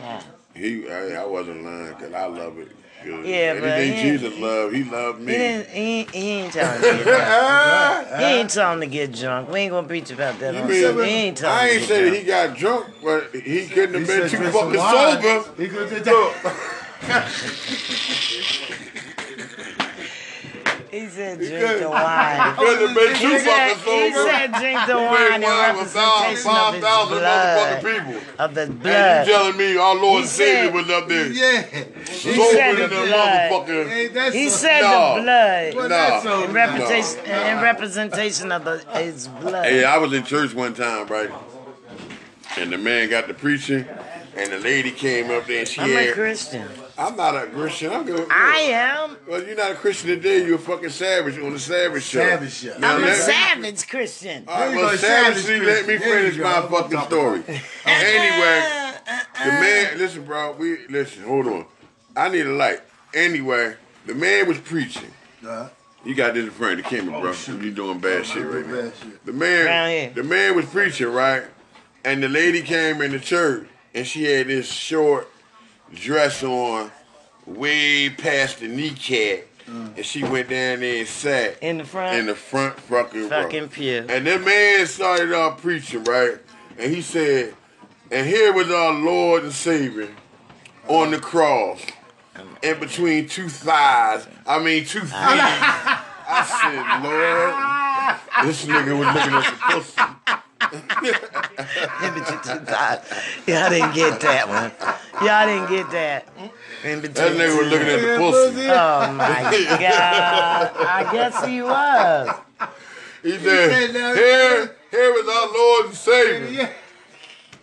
Yeah. 0.00 0.22
He, 0.54 0.88
I, 0.88 1.22
I 1.22 1.26
wasn't 1.26 1.64
lying 1.64 1.94
because 1.94 2.12
I 2.14 2.26
love 2.26 2.58
it. 2.58 2.68
'Cause 3.06 3.24
Yeah, 3.26 3.54
but 3.54 3.64
anything 3.64 3.96
he- 4.04 4.10
Jesus 4.10 4.38
love, 4.38 4.72
he 4.72 4.84
loved 4.84 5.20
me. 5.20 5.32
He 5.32 5.38
didn't. 5.38 5.68
He, 5.68 5.80
ain't- 6.00 6.10
he 6.14 6.30
ain't 6.30 6.52
telling 6.52 6.80
to 6.82 6.86
get 6.96 7.04
drunk. 7.04 8.08
He 8.18 8.24
ain't 8.24 8.50
telling 8.50 8.80
to 8.80 8.86
get 8.86 9.12
drunk. 9.12 9.50
We 9.52 9.60
ain't 9.60 9.70
gonna 9.72 9.86
preach 9.88 10.10
about 10.10 10.38
that 10.40 10.54
You 10.54 10.60
on 10.60 10.68
mean- 10.68 10.98
He 11.06 11.10
ain't. 11.14 11.44
I 11.44 11.68
ain't 11.68 11.80
get 11.80 11.88
say 11.88 12.04
that 12.10 12.16
he 12.18 12.22
got 12.24 12.56
drunk, 12.56 12.86
but 13.02 13.30
he 13.34 13.66
couldn't 13.68 13.94
have 13.94 14.06
been 14.06 14.28
too 14.30 14.36
drink 14.36 14.52
some 14.52 14.72
fucking 14.72 15.22
sober. 15.22 15.62
He 15.62 15.68
could 15.68 15.80
have 15.82 15.90
He 20.90 21.06
said 21.08 21.38
drink 21.38 21.80
the 21.80 21.90
wine. 21.90 22.54
He 22.56 22.64
couldn't 22.64 23.16
He 23.16 23.38
said, 23.38 23.76
he 23.76 24.12
said 24.12 24.52
drink 24.52 24.78
the 24.86 24.94
He 24.94 25.00
made 25.00 25.10
wine 25.10 25.42
in 25.42 25.48
wine 25.48 25.76
with 25.76 25.94
representation 25.94 26.50
of 26.50 26.74
his 26.74 26.82
blood. 26.82 27.82
people. 27.82 28.22
Of 28.38 28.54
the 28.54 28.62
And 28.62 28.72
you 28.74 28.78
blood. 28.80 29.26
telling 29.26 29.56
me 29.56 29.76
our 29.76 29.94
Lord 29.96 30.22
He 30.22 30.28
Savior 30.28 30.64
said- 30.66 30.74
was 30.74 30.90
up 30.90 31.08
there 31.08 31.26
Yeah. 31.26 31.62
He 31.62 32.34
sober 32.34 32.50
said 32.52 32.76
the 32.76 32.82
the 32.82 33.06
blood. 33.06 33.66
Hey, 33.88 34.32
He 34.32 34.48
so- 34.50 34.56
said 34.56 34.80
No. 34.82 35.16
the 35.16 35.22
blood. 35.22 35.74
Well, 35.74 35.82
No. 35.84 35.88
that's 35.88 36.22
so- 36.22 36.42
In 36.44 36.50
in 37.56 37.62
representation 37.62 38.52
of 38.52 38.64
the, 38.64 38.78
his 38.98 39.28
blood. 39.28 39.66
Hey, 39.66 39.84
I 39.84 39.98
was 39.98 40.12
in 40.12 40.24
church 40.24 40.54
one 40.54 40.74
time, 40.74 41.06
right? 41.06 41.30
And 42.58 42.72
the 42.72 42.78
man 42.78 43.10
got 43.10 43.26
the 43.28 43.34
preaching, 43.34 43.84
and 44.36 44.52
the 44.52 44.58
lady 44.58 44.90
came 44.90 45.30
up 45.30 45.46
there 45.46 45.60
and 45.60 45.68
she 45.68 45.80
I'm 45.80 45.96
a. 45.96 46.12
Christian. 46.12 46.68
I'm 46.98 47.16
not 47.16 47.34
a 47.36 47.46
Christian. 47.48 47.92
I'm 47.92 48.04
good. 48.04 48.26
I 48.30 48.58
am. 48.72 49.16
Well, 49.28 49.42
you're 49.42 49.56
not 49.56 49.72
a 49.72 49.74
Christian 49.74 50.08
today. 50.10 50.44
You're 50.46 50.56
a 50.56 50.58
fucking 50.58 50.90
savage 50.90 51.38
on 51.38 51.52
the 51.52 51.58
Savage 51.58 52.02
Show. 52.04 52.20
Savage 52.20 52.52
Show. 52.52 52.78
Now, 52.78 52.96
I'm 52.96 53.02
a 53.02 53.06
let- 53.06 53.16
savage 53.16 53.88
Christian. 53.88 54.44
All 54.48 54.54
right, 54.54 54.60
There 54.66 54.70
you 54.74 54.80
well, 54.80 54.90
go, 54.90 54.96
savage 54.96 55.42
savagely, 55.42 55.66
let 55.66 55.86
me 55.86 55.96
Christian. 55.96 56.08
There 56.10 56.24
you 56.24 56.30
finish 56.30 56.42
my 56.42 56.52
That's 56.60 56.70
what 56.70 56.84
I'm 56.84 56.90
fucking 56.90 56.98
talking 56.98 57.42
story. 57.44 57.62
anyway, 57.86 58.92
the 59.06 59.12
uh, 59.12 59.16
uh, 59.16 59.20
uh, 59.40 59.46
man, 59.60 59.98
listen, 59.98 60.24
bro, 60.24 60.52
we 60.52 60.86
listen. 60.88 61.22
Hold 61.24 61.46
on, 61.48 61.66
I 62.16 62.28
need 62.28 62.46
a 62.46 62.50
light. 62.52 62.80
Anyway, 63.14 63.74
the 64.06 64.14
man 64.14 64.48
was 64.48 64.58
preaching. 64.58 65.10
Uh-huh. 65.42 65.50
Uh, 65.50 65.68
You 66.04 66.14
got 66.14 66.34
this 66.34 66.44
in 66.44 66.50
front 66.50 66.78
of 66.78 66.84
the 66.84 66.96
camera, 66.96 67.16
oh, 67.16 67.20
bro. 67.20 67.56
You 67.60 67.70
doing 67.72 67.98
bad 67.98 68.24
shit 68.26 68.46
right 68.46 68.66
now. 68.66 68.90
shit. 69.02 69.24
The 69.26 69.32
man, 69.32 70.14
the 70.14 70.22
man 70.22 70.54
was 70.56 70.66
preaching, 70.66 71.08
right? 71.08 71.42
And 72.04 72.22
the 72.22 72.28
lady 72.28 72.62
came 72.62 73.02
in 73.02 73.10
the 73.12 73.18
church, 73.18 73.66
and 73.96 74.06
she 74.06 74.24
had 74.24 74.46
this 74.48 74.70
short 74.70 75.28
dress 75.94 76.42
on, 76.44 76.92
way 77.46 78.10
past 78.10 78.60
the 78.60 78.68
kneecap, 78.68 79.44
and 79.66 80.04
she 80.04 80.22
went 80.22 80.48
down 80.48 80.80
there 80.80 80.98
and 80.98 81.08
sat 81.08 81.60
In 81.62 81.78
the 81.78 81.84
front. 81.84 82.16
in 82.18 82.26
the 82.26 82.34
front 82.36 82.78
fucking 82.78 83.22
row. 83.22 83.28
fucking 83.28 83.68
pew. 83.70 84.04
And 84.08 84.24
that 84.26 84.42
man 84.44 84.86
started 84.86 85.32
off 85.32 85.60
preaching, 85.60 86.04
right? 86.04 86.36
And 86.78 86.94
he 86.94 87.02
said, 87.02 87.54
and 88.10 88.26
here 88.26 88.52
was 88.52 88.70
our 88.70 88.92
Lord 88.92 89.42
and 89.42 89.52
Savior 89.52 90.08
on 90.86 91.10
the 91.10 91.18
cross, 91.18 91.80
in 92.62 92.78
between 92.78 93.28
two 93.28 93.48
thighs. 93.48 94.28
I 94.46 94.58
mean, 94.60 94.84
two 94.84 95.00
feet. 95.04 95.12
I 95.14 96.44
said, 96.60 97.02
Lord, 97.02 98.46
this 98.46 98.66
nigga 98.66 98.96
was 98.98 99.06
looking 99.14 99.34
at 99.34 99.50
the 99.50 99.58
pussy. 99.74 100.42
In 100.62 102.14
between 102.14 102.40
two 102.40 102.64
thighs. 102.64 103.00
Y'all 103.46 103.70
didn't 103.70 103.94
get 103.94 104.20
that 104.20 104.48
one. 104.48 104.72
Y'all 105.26 105.46
didn't 105.46 105.68
get 105.68 105.90
that. 105.92 106.28
In 106.84 107.00
between 107.00 107.14
That 107.14 107.32
nigga 107.36 107.58
was 107.58 107.68
looking 107.68 107.88
at 107.88 108.00
the 108.00 108.06
Yeah, 108.06 108.18
pussy. 108.18 108.52
pussy. 108.54 108.68
Oh 108.70 109.12
my 109.12 109.76
god. 109.80 110.70
I 110.76 111.08
guess 111.12 111.44
he 111.44 111.62
was. 111.62 112.30
He 113.22 113.32
said 113.32 113.70
said, 113.70 113.94
that- 113.94 114.16
here, 114.16 114.76
here 114.90 115.14
is 115.14 115.28
our 115.28 115.52
Lord 115.52 115.86
and 115.86 115.94
Savior 115.94 116.48
Yeah. 116.62 116.68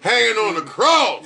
hanging 0.01 0.37
on 0.37 0.55
the 0.55 0.61
cross. 0.61 1.25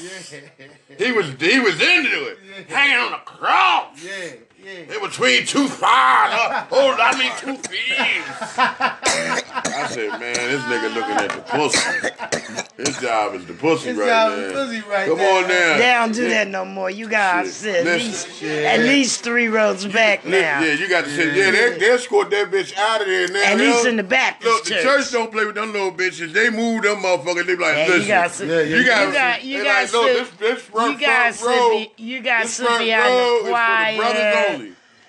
He 0.98 1.12
was 1.12 1.26
he 1.40 1.60
was 1.60 1.82
into 1.82 2.28
it. 2.28 2.38
Hanging 2.70 2.98
on 2.98 3.12
the 3.12 3.18
cross. 3.26 4.02
Yeah, 4.04 4.34
yeah. 4.64 4.96
In 4.96 5.02
between 5.02 5.46
two 5.46 5.68
thighs. 5.68 6.34
Uh, 6.34 6.66
hold 6.70 6.96
I 7.00 7.18
mean 7.18 7.32
two 7.38 7.56
thieves. 7.58 8.58
I 8.60 9.88
said, 9.90 10.10
man, 10.20 10.34
this 10.34 10.62
nigga 10.64 10.94
looking 10.96 11.16
at 11.16 11.32
the 11.32 11.42
pussy. 11.42 12.78
His 12.78 12.98
job 13.00 13.34
is 13.36 13.46
the 13.46 13.54
pussy 13.54 13.90
His 13.90 13.98
right 13.98 14.08
job 14.08 14.32
now. 14.32 14.38
is 14.46 14.54
pussy 14.54 14.82
right 14.90 15.08
Come 15.08 15.18
there. 15.18 15.36
on 15.44 15.50
now. 15.50 15.78
They 15.78 15.94
don't 15.94 16.12
do 16.14 16.30
that 16.30 16.48
no 16.48 16.64
more. 16.66 16.90
You 16.90 17.10
gotta 17.10 17.50
sit 17.50 17.88
at 17.88 17.98
least, 18.00 18.42
Yeah. 18.42 18.50
at 18.74 18.80
least 18.82 19.24
three 19.24 19.48
rows 19.48 19.86
back 19.86 20.24
Li- 20.26 20.32
now. 20.32 20.62
Yeah, 20.62 20.74
you 20.74 20.88
got 20.88 21.06
to 21.06 21.10
sit. 21.10 21.36
yeah, 21.36 21.52
they, 21.52 21.78
they 21.80 21.90
escort 21.92 22.30
that 22.32 22.52
bitch 22.52 22.76
out 22.78 23.02
of 23.02 23.08
there 23.08 23.28
now. 23.30 23.44
At 23.44 23.58
least 23.58 23.86
in 23.88 23.96
the 23.98 24.04
Baptist 24.04 24.52
Look, 24.52 24.64
the 24.66 24.70
church. 24.72 24.84
church 24.84 25.12
don't 25.12 25.32
play 25.32 25.46
with 25.46 25.56
them 25.56 25.74
little 25.74 25.92
bitches. 25.92 26.34
They 26.34 26.50
move 26.50 26.84
them 26.84 26.98
motherfuckers. 26.98 27.46
They 27.48 27.56
be 27.56 27.62
like, 27.62 27.78
Yeah, 27.78 27.88
listen, 27.88 28.02
you 28.02 28.08
gotta 28.08 28.30
sit. 28.34 28.48
Yeah, 28.48 28.60
yeah. 28.62 28.76
you 28.78 28.86
got, 28.86 29.08
You 29.08 29.14
got- 29.14 29.44
you 29.44 29.58
they 29.58 29.64
gotta 29.64 29.84
like, 29.86 29.94
no, 29.94 30.08
sit- 30.08 30.40
this, 30.40 30.40
this 30.56 30.62
front, 30.64 31.00
you 31.02 31.08
gotta 31.08 31.34
front 31.34 31.58
row, 31.60 31.78
sit. 31.80 31.98
Be, 31.98 32.04
you 32.04 32.22
gotta 32.22 32.44
this 32.46 32.54
sit 32.54 32.66
front 32.68 32.84
behind 32.86 33.06
row 33.14 33.18
the 33.18 33.34
is 33.34 33.42
for 33.42 33.48
the 33.48 33.98
brothers 33.98 34.20
choir. 34.48 34.57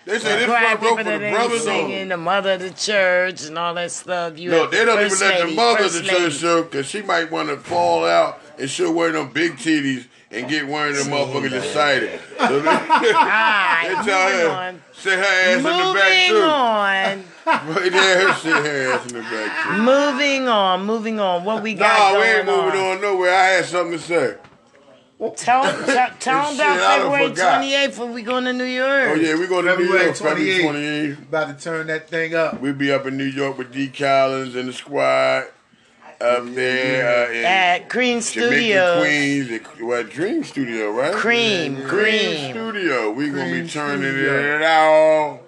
Only. 0.08 0.18
They 0.18 0.24
say 0.24 0.36
this 0.38 0.46
choir 0.46 0.76
front 0.76 0.82
row 0.82 0.96
for 0.96 1.04
the 1.04 1.30
brothers 1.30 1.64
singing, 1.64 1.84
only. 1.94 2.04
the 2.04 2.16
mother 2.16 2.52
of 2.52 2.60
the 2.60 2.70
church 2.70 3.44
and 3.46 3.58
all 3.58 3.74
that 3.74 3.90
stuff. 3.90 4.38
You 4.38 4.50
No, 4.50 4.66
they 4.66 4.84
don't 4.84 5.04
even 5.04 5.18
let 5.18 5.40
lady, 5.40 5.50
the 5.50 5.56
mother 5.56 5.70
of 5.84 5.90
first 5.92 5.94
the 6.02 6.08
church 6.08 6.18
lady. 6.20 6.30
show 6.34 6.62
because 6.62 6.86
she 6.86 7.02
might 7.02 7.30
want 7.30 7.48
to 7.48 7.56
fall 7.58 8.04
out 8.04 8.40
and 8.58 8.68
she'll 8.70 8.92
wear 8.92 9.12
them 9.12 9.30
big 9.32 9.52
titties 9.56 10.06
and 10.30 10.46
get 10.48 10.66
one 10.66 10.88
of 10.88 10.96
them 10.96 11.06
motherfuckers 11.08 11.52
excited. 11.56 12.20
So 12.38 12.60
they, 12.60 12.68
Alright, 12.68 13.88
they 13.88 13.94
tell 14.10 14.30
moving 14.30 14.40
her, 14.40 14.48
on. 14.50 14.82
sit 14.92 15.18
her 15.18 15.24
ass 15.24 15.56
in 15.56 15.62
the 15.62 15.68
back 15.68 16.28
Moving 16.28 16.28
too. 16.28 16.48
on. 16.48 17.24
Right 17.74 17.92
there, 17.92 18.34
sit 18.34 18.52
her 18.52 18.92
ass 18.92 19.06
in 19.06 19.14
the 19.16 19.22
back 19.22 19.66
too. 19.76 19.82
Moving 19.82 20.48
on. 20.48 20.84
Moving 20.84 21.18
on. 21.20 21.44
What 21.44 21.62
we 21.62 21.74
got 21.74 22.12
Nah, 22.12 22.20
we 22.20 22.26
ain't 22.26 22.46
moving 22.46 22.78
on 22.80 23.00
nowhere. 23.00 23.34
I 23.34 23.44
had 23.46 23.64
something 23.64 23.98
to 23.98 24.04
say. 24.04 24.36
Tell, 25.36 25.64
tell, 25.64 26.10
tell 26.20 26.44
them 26.44 26.54
about 26.54 26.78
I 26.78 26.98
February 26.98 27.30
28th 27.32 27.98
when 27.98 28.12
we 28.12 28.22
going 28.22 28.44
to 28.44 28.52
New 28.52 28.62
York. 28.62 29.08
Oh 29.10 29.14
yeah, 29.14 29.36
we 29.36 29.48
going 29.48 29.64
to 29.64 29.76
New 29.76 29.86
February 29.86 30.04
York 30.04 30.16
February 30.16 30.62
28th. 30.62 31.16
28th. 31.16 31.22
About 31.22 31.58
to 31.58 31.64
turn 31.64 31.86
that 31.88 32.08
thing 32.08 32.34
up. 32.36 32.60
We'll 32.60 32.72
be 32.74 32.92
up 32.92 33.04
in 33.06 33.16
New 33.16 33.24
York 33.24 33.58
with 33.58 33.72
D. 33.72 33.88
Collins 33.88 34.54
and 34.54 34.68
the 34.68 34.72
squad 34.72 35.46
up 36.20 36.44
there 36.54 37.28
uh, 37.30 37.48
At 37.48 37.88
Cream 37.88 38.20
Jamaica, 38.20 38.48
Studios. 38.48 39.00
Queens. 39.04 39.50
At, 39.50 39.82
what 39.82 40.10
Dream 40.10 40.44
Studio, 40.44 40.90
right? 40.92 41.12
Cream, 41.14 41.74
Dream 41.74 41.88
cream. 41.88 42.50
Studio. 42.52 43.10
We 43.10 43.30
gonna 43.30 43.50
be 43.62 43.68
turning 43.68 44.02
Studio. 44.02 44.56
it 44.56 44.62
out. 44.62 45.40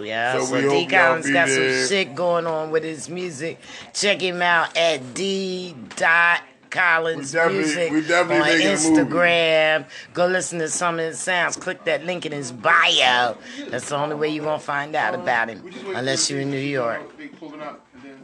Yeah, 0.00 0.40
So 0.40 0.46
so, 0.46 0.70
D 0.70 0.86
Collins 0.86 1.30
got 1.30 1.46
there. 1.46 1.82
some 1.84 1.88
shit 1.88 2.14
going 2.16 2.48
on 2.48 2.72
with 2.72 2.82
his 2.82 3.08
music. 3.08 3.60
Check 3.92 4.20
him 4.20 4.42
out 4.42 4.76
at 4.76 5.14
D. 5.14 5.76
Dot 5.94 6.40
Collins 6.74 7.32
We 7.34 7.48
Music 7.52 7.92
we 7.92 8.00
definitely 8.02 8.36
on 8.40 8.58
making 8.58 8.66
a 8.66 8.70
movie. 8.70 9.02
Instagram. 9.12 9.86
Go 10.12 10.26
listen 10.26 10.58
to 10.58 10.68
some 10.68 10.96
of 10.98 11.06
his 11.06 11.20
sounds. 11.20 11.56
Click 11.56 11.84
that 11.84 12.04
link 12.04 12.26
in 12.26 12.32
his 12.32 12.50
bio. 12.52 13.36
That's 13.68 13.88
the 13.88 13.96
only 13.96 14.16
way 14.16 14.28
you're 14.30 14.44
gonna 14.44 14.58
find 14.58 14.94
out 14.96 15.14
about 15.14 15.48
him, 15.48 15.62
unless 15.94 16.30
you're 16.30 16.40
in 16.40 16.50
New 16.50 16.58
York. 16.58 17.00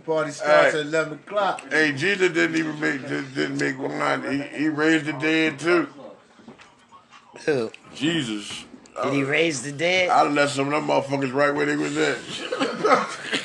Party 0.04 0.32
starts 0.32 0.72
Hey. 0.72 0.80
at 0.80 0.86
11 0.86 1.12
o'clock. 1.14 1.62
Hey, 1.70 1.92
Jesus 1.92 2.32
didn't 2.32 2.56
even 2.56 2.80
make 2.80 3.06
just 3.06 3.34
didn't 3.34 3.58
make 3.58 3.78
one. 3.78 4.22
He, 4.52 4.58
he 4.62 4.68
raised 4.68 5.04
the 5.06 5.12
dead 5.12 5.58
too. 5.58 5.86
Who 7.46 7.70
Jesus. 7.94 8.64
did 9.04 9.12
he 9.12 9.22
uh, 9.22 9.26
raise 9.26 9.62
the 9.62 9.72
dead? 9.72 10.08
I 10.10 10.22
left 10.28 10.54
some 10.54 10.66
of 10.66 10.72
them 10.72 10.86
motherfuckers 10.88 11.32
right 11.32 11.54
where 11.54 11.66
they 11.66 11.76
was 11.76 11.96
at. 11.96 12.18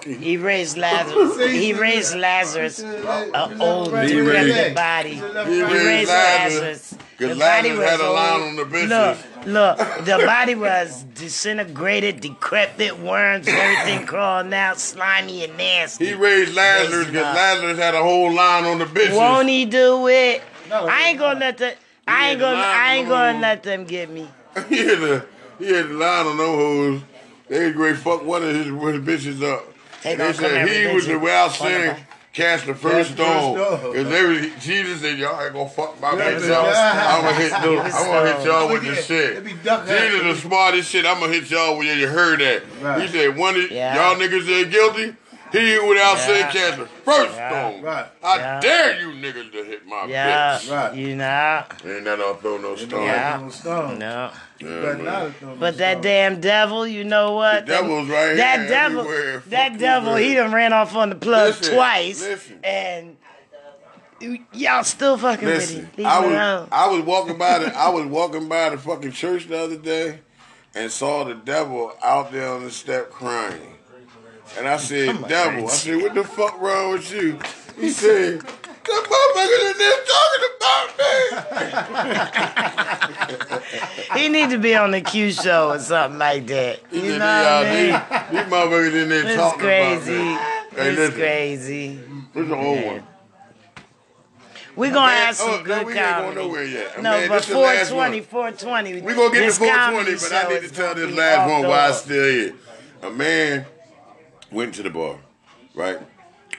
Fucking. 0.00 0.20
He 0.22 0.36
raised 0.36 0.76
Lazarus. 0.76 1.36
He 1.52 1.72
raised 1.72 2.14
uh, 2.14 2.18
Lazarus, 2.18 2.78
an 2.80 3.60
old 3.60 3.88
He 4.00 4.14
decrepit 4.14 4.54
raised- 4.54 4.74
body. 4.74 5.10
He 5.10 5.16
He 5.16 5.62
raised 5.62 5.84
raised 5.86 6.08
Lazarus. 6.10 6.62
Lazarus. 6.62 6.94
Because 7.18 7.36
The 7.36 7.40
body 7.44 7.68
Lazarus 7.72 7.90
had 7.90 8.00
was 8.00 8.08
a 8.08 8.12
line 8.12 8.40
on 8.40 8.56
the 8.56 8.64
bitches. 8.64 9.44
Look, 9.46 9.78
look, 9.78 10.04
the 10.06 10.24
body 10.26 10.54
was 10.54 11.02
disintegrated, 11.14 12.20
decrepit, 12.20 12.98
worms, 12.98 13.46
everything 13.46 14.06
crawling 14.06 14.54
out, 14.54 14.78
slimy 14.80 15.44
and 15.44 15.56
nasty. 15.58 16.06
He 16.06 16.14
raised 16.14 16.54
Lazarus 16.54 17.06
because. 17.08 17.34
Lazarus 17.36 17.78
had 17.78 17.94
a 17.94 18.02
whole 18.02 18.32
line 18.32 18.64
on 18.64 18.78
the 18.78 18.86
bitches. 18.86 19.14
Won't 19.16 19.48
he 19.50 19.66
do 19.66 20.08
it? 20.08 20.42
No, 20.70 20.86
I 20.88 21.08
ain't 21.08 21.18
gonna 21.18 21.40
let 21.40 21.58
the. 21.58 21.74
I 22.08 22.30
ain't 22.30 22.40
gonna. 22.40 22.56
I 22.58 22.94
ain't 22.96 23.08
gonna 23.08 23.32
them. 23.34 23.42
let 23.42 23.62
them 23.64 23.84
get 23.84 24.08
me. 24.10 24.26
he 24.70 24.78
had 24.78 25.02
a. 25.02 25.26
he 25.58 25.66
had 25.66 25.88
the 25.88 25.94
line 25.94 26.26
on 26.26 26.36
them 26.38 26.46
hoes. 26.46 27.00
They 27.48 27.66
was 27.66 27.74
great 27.74 27.96
fuck 27.98 28.24
one 28.24 28.42
of 28.44 28.54
his, 28.54 28.66
his 28.66 28.72
bitches 28.74 29.42
up. 29.42 29.69
They 30.02 30.14
They 30.16 30.32
said 30.32 30.68
he 30.68 30.94
was 30.94 31.06
the 31.06 31.18
visit. 31.18 31.22
way 31.22 31.32
Cast 31.32 31.56
the 31.58 31.64
first 31.64 32.04
Cast 32.32 32.66
the 32.66 32.74
first 32.74 33.10
stone. 33.12 33.56
stone. 33.56 33.92
Cause 33.94 34.08
they 34.08 34.24
was, 34.24 34.64
Jesus 34.64 35.00
said, 35.00 35.18
y'all 35.18 35.42
ain't 35.42 35.52
gonna 35.52 35.68
fuck 35.68 36.00
my 36.00 36.12
bitch 36.12 36.48
up. 36.50 36.74
I'm 36.76 37.24
gonna 37.24 37.34
hit 37.36 37.50
Give 37.62 37.62
the, 37.72 37.78
us 37.80 37.94
I'm 37.94 38.06
gonna 38.06 38.32
hit 38.36 38.46
y'all 38.46 38.68
with 38.68 38.82
Look 38.84 38.92
the 38.94 38.98
at- 39.00 39.04
shit. 39.04 39.44
be 39.44 39.52
duck 39.64 39.86
Jesus 39.86 40.00
hunting. 40.12 40.28
the 40.28 40.34
smartest 40.36 40.90
shit. 40.90 41.06
I'm 41.06 41.18
gonna 41.20 41.32
hit 41.32 41.50
y'all 41.50 41.76
when 41.76 41.86
you 41.98 42.06
heard 42.06 42.38
that. 42.40 43.00
He 43.00 43.08
said, 43.08 43.36
one 43.36 43.56
of 43.56 43.70
y'all 43.70 44.14
niggas 44.14 44.46
said 44.46 44.70
guilty. 44.70 45.14
He 45.52 45.78
without 45.78 46.16
Yeah. 46.16 46.26
saying 46.26 46.46
cast 46.52 46.78
the 46.78 46.86
first 47.04 47.34
Yeah. 47.34 47.48
stone. 47.70 47.82
Right. 47.82 48.06
I 48.22 48.36
Yeah. 48.38 48.60
dare 48.60 49.00
you 49.00 49.08
niggas 49.08 49.52
to 49.52 49.64
hit 49.64 49.86
my 49.86 50.04
Yeah, 50.06 50.58
bitch. 50.58 50.70
Right. 50.72 50.94
you 50.94 51.16
know, 51.16 51.62
Ain't 51.84 52.04
that 52.04 52.20
I'll 52.20 52.34
throw 52.34 52.56
no 52.58 52.76
stone. 52.76 53.04
Yeah. 53.04 53.38
No 53.42 53.48
stone. 53.50 53.98
no. 53.98 54.30
Yeah, 54.60 54.68
But 54.82 55.00
not 55.00 55.22
a- 55.22 55.44
no 55.44 55.54
But 55.58 55.78
that 55.78 55.92
stone. 55.94 56.02
damn 56.02 56.40
devil, 56.40 56.86
you 56.86 57.02
know 57.04 57.32
what? 57.32 57.66
The 57.66 57.72
devil's 57.72 58.08
right 58.08 58.36
that 58.36 58.58
here 58.60 58.68
devil, 58.68 59.00
everywhere. 59.00 59.42
that 59.48 59.78
devil, 59.78 60.14
he 60.16 60.34
done 60.34 60.52
ran 60.52 60.72
off 60.72 60.94
on 60.94 61.08
the 61.10 61.16
plug 61.16 61.56
Listen, 61.58 61.74
twice, 61.74 62.20
listen. 62.22 62.60
and 62.62 63.16
y'all 64.52 64.84
still 64.84 65.16
fucking 65.16 65.48
with 65.48 65.70
him. 65.70 65.90
Leave 65.96 66.06
I 66.06 66.20
was 66.20 66.30
alone. 66.30 66.68
I 66.70 66.86
was 66.88 67.00
walking 67.02 67.38
by 67.38 67.58
the 67.58 67.76
I 67.76 67.88
was 67.88 68.04
walking 68.18 68.48
by 68.48 68.68
the 68.68 68.78
fucking 68.78 69.12
church 69.12 69.48
the 69.48 69.58
other 69.58 69.76
day 69.76 70.20
and 70.74 70.92
saw 70.92 71.24
the 71.24 71.34
devil 71.34 71.92
out 72.04 72.30
there 72.30 72.48
on 72.48 72.64
the 72.64 72.70
step 72.70 73.10
crying. 73.10 73.78
And 74.58 74.68
I 74.68 74.76
said, 74.76 75.26
Devil, 75.28 75.66
I 75.66 75.70
said, 75.70 76.02
what 76.02 76.14
the 76.14 76.24
fuck 76.24 76.60
wrong 76.60 76.92
with 76.92 77.10
you? 77.12 77.38
He 77.78 77.90
said, 77.90 78.40
that 78.40 79.04
motherfucker 79.06 79.70
in 79.70 79.78
there 79.78 80.00
talking 80.10 80.44
about 80.56 80.86
me. 84.10 84.16
He 84.20 84.28
need 84.28 84.50
to 84.50 84.58
be 84.58 84.74
on 84.74 84.90
the 84.90 85.00
Q 85.00 85.30
show 85.30 85.70
or 85.70 85.78
something 85.78 86.18
like 86.18 86.46
that. 86.48 86.80
He 86.90 87.12
You 87.12 87.18
know 87.18 87.18
what 87.18 87.22
I 87.22 87.62
"Y'all, 87.62 87.64
mean? 87.64 87.92
these, 88.32 88.52
motherfuckers 88.52 89.02
in 89.02 89.08
there 89.08 89.24
It's 89.26 89.34
talking 89.36 89.60
crazy. 89.60 90.14
about 90.14 90.24
me. 90.24 90.34
Hey, 90.82 90.88
It's 90.90 90.98
listen, 90.98 91.14
crazy. 91.14 91.88
this 92.34 92.44
is 92.44 92.50
an 92.50 92.58
old 92.58 92.84
one. 92.84 93.02
We're 94.76 94.92
gonna 94.92 95.06
Man, 95.12 95.26
have 95.26 95.36
some 95.36 95.50
oh, 95.50 95.56
no, 95.58 95.62
good 95.64 95.86
we 95.86 95.92
ain't 95.92 96.00
going 96.00 96.14
comedy. 96.34 96.36
nowhere 96.36 96.64
yet. 96.64 96.96
No, 97.02 97.10
Man, 97.12 97.28
but 97.28 97.42
this 97.42 97.48
420, 97.50 98.20
420. 98.20 99.02
We're 99.02 99.14
gonna 99.14 99.32
get 99.32 99.40
this 99.40 99.58
to 99.58 99.64
420, 99.64 100.14
but 100.16 100.32
I 100.32 100.52
need 100.60 100.68
to 100.68 100.74
tell 100.74 100.94
this 100.94 101.16
last 101.16 101.50
one 101.50 101.62
why 101.68 101.88
I 101.88 101.92
still 101.92 102.30
here. 102.30 102.54
A 103.02 103.10
man 103.10 103.66
went 104.50 104.74
to 104.74 104.82
the 104.82 104.90
bar, 104.90 105.18
right? 105.74 105.98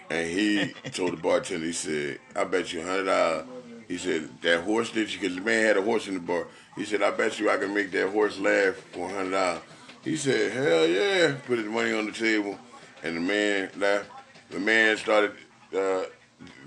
And 0.09 0.29
he 0.29 0.73
told 0.91 1.13
the 1.13 1.17
bartender, 1.17 1.65
he 1.65 1.73
said, 1.73 2.19
I 2.35 2.43
bet 2.43 2.73
you 2.73 2.81
hundred 2.81 3.05
dollars. 3.05 3.45
He 3.87 3.97
said, 3.97 4.29
that 4.41 4.63
horse 4.63 4.89
did 4.89 5.11
you, 5.11 5.19
because 5.19 5.35
the 5.35 5.41
man 5.41 5.65
had 5.65 5.77
a 5.77 5.81
horse 5.81 6.07
in 6.07 6.13
the 6.13 6.19
bar. 6.21 6.47
He 6.77 6.85
said, 6.85 7.01
I 7.01 7.11
bet 7.11 7.39
you 7.39 7.49
I 7.49 7.57
can 7.57 7.73
make 7.73 7.91
that 7.91 8.09
horse 8.09 8.39
laugh 8.39 8.75
for 8.93 9.09
hundred 9.09 9.31
dollars. 9.31 9.61
He 10.03 10.15
said, 10.15 10.51
hell 10.51 10.87
yeah. 10.87 11.35
Put 11.45 11.59
his 11.59 11.67
money 11.67 11.91
on 11.93 12.05
the 12.05 12.11
table, 12.11 12.57
and 13.03 13.17
the 13.17 13.21
man 13.21 13.69
laughed. 13.77 14.09
The 14.49 14.59
man 14.59 14.97
started, 14.97 15.33
uh, 15.75 16.03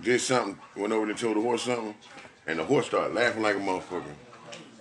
did 0.02 0.20
something, 0.20 0.58
went 0.76 0.92
over 0.92 1.08
and 1.08 1.18
told 1.18 1.36
the 1.36 1.40
horse 1.40 1.62
something, 1.62 1.94
and 2.46 2.58
the 2.58 2.64
horse 2.64 2.86
started 2.86 3.14
laughing 3.14 3.42
like 3.42 3.56
a 3.56 3.58
motherfucker. 3.58 4.04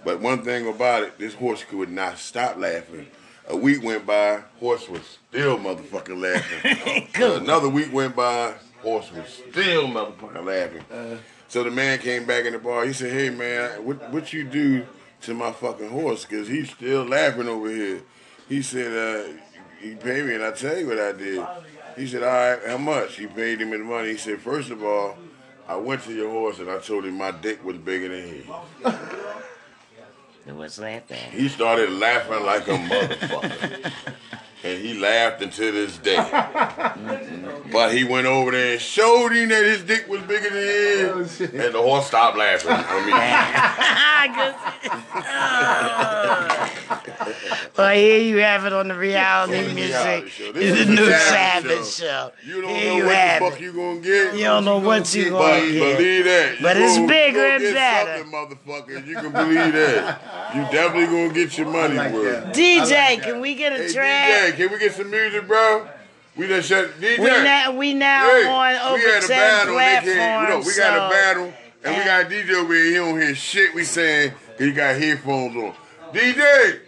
But 0.06 0.20
one 0.20 0.44
thing 0.44 0.68
about 0.68 1.04
it, 1.04 1.18
this 1.18 1.34
horse 1.34 1.64
could 1.64 1.90
not 1.90 2.18
stop 2.18 2.58
laughing. 2.58 3.08
A 3.50 3.56
week 3.56 3.84
went 3.84 4.06
by, 4.06 4.42
horse 4.60 4.88
was 4.88 5.02
still 5.30 5.58
motherfucking 5.58 6.22
laughing. 6.22 7.08
Cool. 7.14 7.36
Another 7.36 7.70
week 7.70 7.92
went 7.94 8.16
by, 8.16 8.56
horse 8.82 9.12
was 9.12 9.28
still 9.28 9.88
motherfucking 9.88 10.46
laughing. 10.46 11.20
so 11.48 11.64
the 11.64 11.72
man 11.72 12.00
came 12.00 12.26
back 12.26 12.46
in 12.46 12.54
the 12.54 12.60
bar. 12.60 12.86
He 12.86 12.94
said, 12.94 13.12
"Hey 13.12 13.30
man, 13.30 13.86
what 13.86 14.10
what 14.12 14.34
you 14.34 14.44
do 14.44 14.86
to 15.22 15.34
my 15.34 15.52
fucking 15.52 15.90
horse? 15.90 16.26
Cause 16.26 16.48
he's 16.48 16.72
still 16.72 17.04
laughing 17.04 17.48
over 17.48 17.70
here." 17.70 18.02
He 18.50 18.62
said, 18.62 18.92
uh, 18.92 19.34
"He 19.80 19.96
paid 19.96 20.26
me, 20.26 20.36
and 20.36 20.44
I 20.44 20.52
tell 20.52 20.78
you 20.78 20.88
what 20.88 21.00
I 21.00 21.12
did." 21.12 21.46
He 21.98 22.08
said, 22.08 22.24
"All 22.24 22.30
right, 22.30 22.60
how 22.66 22.78
much?" 22.78 23.18
He 23.18 23.28
paid 23.28 23.60
him 23.62 23.70
the 23.72 23.78
money. 23.80 24.12
He 24.12 24.18
said, 24.18 24.40
first 24.40 24.70
of 24.72 24.84
all." 24.84 25.18
I 25.66 25.78
went 25.78 26.04
to 26.04 26.14
your 26.14 26.30
horse 26.30 26.60
and 26.60 26.70
I 26.70 26.80
told 26.80 27.06
him 27.06 27.18
my 27.18 27.32
dick 27.32 27.64
was 27.64 27.78
bigger 27.78 28.10
than 28.10 28.28
his. 28.28 28.46
What's 30.46 30.78
laughing? 30.80 31.18
He 31.32 31.48
started 31.48 31.90
laughing 31.92 32.44
like 32.46 32.68
a 32.68 32.72
motherfucker. 32.78 33.92
and 34.64 34.82
he 34.82 35.00
laughed 35.00 35.42
until 35.42 35.72
this 35.72 35.98
day. 35.98 36.18
but 37.72 37.94
he 37.94 38.04
went 38.04 38.28
over 38.28 38.52
there 38.52 38.74
and 38.74 38.82
showed 38.82 39.30
him 39.32 39.48
that 39.50 39.64
his 39.64 39.84
dick 39.84 40.08
was 40.10 40.22
bigger 40.22 40.50
than 40.50 41.24
his, 41.24 41.42
oh, 41.42 41.46
and 41.46 41.74
the 41.74 41.82
horse 41.82 42.08
stopped 42.08 42.38
laughing 42.38 42.72
at 42.72 43.06
me. 46.60 46.63
well, 47.78 47.96
here 47.96 48.20
you 48.20 48.38
have 48.38 48.66
it 48.66 48.74
on 48.74 48.88
the 48.88 48.96
reality 48.96 49.58
On 49.58 49.64
the 49.68 49.74
music. 49.74 49.96
reality 49.96 50.30
show. 50.30 50.52
This 50.52 50.80
is 50.80 50.88
the 50.88 50.94
new 50.94 51.06
Savage 51.06 51.72
Savage 51.72 51.86
Show. 51.88 52.06
show. 52.06 52.32
You 52.46 52.62
don't 52.62 52.76
Here 52.76 52.90
know 52.92 52.98
you 52.98 53.06
what 53.06 53.14
the 53.40 53.50
fuck 53.50 53.60
it. 53.60 53.64
you 53.64 53.74
gonna 53.74 54.00
get. 54.00 54.36
You 54.36 54.44
don't 54.44 54.66
know 54.66 54.78
what 54.80 55.16
you 55.16 55.32
But 55.32 55.40
gonna 55.60 55.72
get. 55.72 55.98
believe 55.98 56.26
that. 56.26 56.56
But 56.62 56.78
You 56.78 56.84
it's 56.84 56.96
gonna- 56.96 57.08
bigger 57.08 57.46
and 57.46 57.62
get 57.62 57.74
better. 57.74 58.18
something, 58.18 58.34
motherfuckers. 58.34 59.08
You 59.08 59.16
can 59.16 59.32
believe 59.32 59.74
that. 59.74 60.22
You 60.56 60.62
definitely 60.72 61.06
gonna 61.06 61.34
get 61.34 61.58
your 61.58 61.68
money 61.68 61.96
like 61.96 62.14
worth. 62.14 62.44
that. 62.46 62.54
DJ, 62.54 63.18
can 63.22 63.42
we 63.42 63.56
get 63.56 63.74
a 63.74 63.78
Hey, 63.84 63.94
track? 63.94 64.28
DJ, 64.30 64.58
can 64.58 64.72
we 64.72 64.80
get 64.80 64.94
some 64.94 65.10
music, 65.12 65.48
bro? 65.48 65.88
We 66.36 66.48
done 66.48 66.62
shut 66.64 67.00
DJ. 67.00 67.20
We 67.20 67.26
now 67.28 67.72
we 67.72 67.94
now 67.94 68.26
Hey, 68.28 68.48
on 68.48 68.76
over 68.94 68.96
we 68.96 69.02
had 69.12 69.24
a 69.24 69.28
ten 69.28 69.38
battle. 69.38 69.76
They 69.76 69.82
can't, 69.84 70.06
you 70.06 70.16
know, 70.16 70.18
platforms. 70.18 70.66
we 70.66 70.76
got 70.76 70.98
a 70.98 71.10
battle, 71.14 71.54
and 71.84 71.98
we 71.98 72.04
got 72.04 72.22
a 72.22 72.26
DJ 72.26 72.54
over 72.56 72.74
here. 72.74 72.84
He 72.86 72.94
don't 72.96 73.22
hear 73.22 73.36
shit 73.36 73.76
we 73.76 73.84
saying. 73.84 74.32
'cause 74.32 74.60
He 74.66 74.72
got 74.72 74.96
headphones 74.96 75.56
on. 75.56 75.74
DJ, 76.12 76.80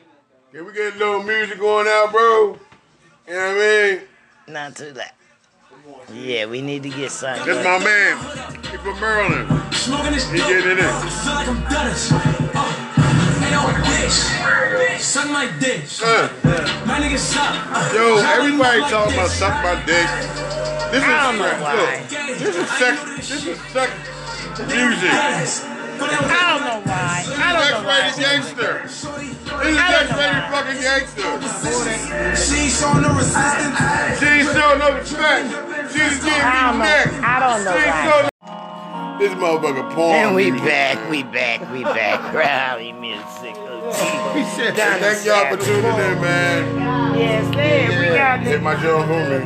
can 0.55 0.65
we 0.65 0.71
get 0.71 0.95
a 0.95 0.97
little 0.97 1.21
music 1.21 1.59
going 1.59 1.85
out, 1.85 2.13
bro? 2.13 2.57
You 3.27 3.33
know 3.33 3.39
what 3.39 3.57
I 3.57 3.91
mean? 3.91 4.01
Not 4.47 4.73
too 4.73 4.93
loud. 4.93 5.11
Yeah, 6.13 6.45
we 6.45 6.61
need 6.61 6.83
to 6.83 6.89
get 6.89 7.11
something. 7.11 7.45
That's 7.45 7.65
my 7.65 7.83
man. 7.83 8.63
He 8.63 8.77
from 8.77 8.97
Maryland. 9.01 9.49
He 9.73 9.91
dope. 9.91 10.47
getting 10.47 10.71
it 10.71 10.79
in. 10.79 10.85
Like 10.85 11.49
I'm 11.49 11.61
Dennis. 11.67 12.09
Uh, 12.09 12.71
hey, 13.43 13.51
yo. 13.51 14.97
Suck 14.97 15.29
my 15.29 15.51
dick. 15.59 15.81
Uh, 16.01 16.29
My 16.87 17.01
nigga 17.01 17.17
stop. 17.17 17.67
Uh, 17.75 17.91
yo, 17.93 18.15
everybody 18.23 18.79
like 18.79 18.89
talking 18.89 19.13
about 19.13 19.31
suck 19.31 19.61
my 19.61 19.75
dick. 19.85 20.07
This 20.89 21.03
is 21.03 21.09
I 21.09 21.31
don't 21.31 21.37
know 21.37 21.51
why. 21.61 21.75
Look, 21.75 22.39
this 22.39 22.55
is 22.55 22.69
sex. 22.69 23.27
This 23.27 23.45
is 23.45 23.59
sex 23.73 23.91
music. 24.69 25.74
I 26.01 26.41
don't 26.51 26.63
know 26.65 26.81
why. 26.91 27.25
I 27.25 27.53
don't 27.53 27.83
know 27.83 27.87
why. 27.87 28.13
gangster. 28.17 28.81
This 28.83 29.03
is 29.03 29.77
I 29.77 29.91
don't 29.91 30.09
know 30.09 30.19
X-rated 30.19 30.45
fucking 30.51 30.81
gangster. 30.81 31.29
She 32.35 32.69
showing 32.69 33.01
no 33.01 33.15
resistance. 33.15 34.19
She 34.19 34.43
showing 34.51 34.79
no 34.79 34.93
respect. 34.95 35.47
She's 35.91 36.23
getting 36.23 36.79
me 36.79 36.85
neck. 36.85 37.13
I 37.23 37.39
don't 37.39 37.63
know 37.63 37.71
why. 37.71 38.29
This 39.19 39.31
motherfucker 39.33 39.93
porn. 39.93 40.15
And 40.15 40.35
we 40.35 40.51
back, 40.51 41.09
we 41.09 41.23
back, 41.23 41.71
we 41.71 41.83
back. 41.83 42.33
Rally 42.33 42.91
music. 42.91 43.55
Thank 43.55 45.25
y'all 45.25 45.55
for 45.55 45.63
tuning 45.63 45.85
in, 45.85 46.21
man. 46.21 47.17
Yes, 47.17 47.55
there 47.55 48.09
we 48.11 48.15
got 48.17 48.39
Hit 48.41 48.61
my 48.61 48.75
joint 48.75 49.07
for 49.07 49.39
me. 49.39 49.45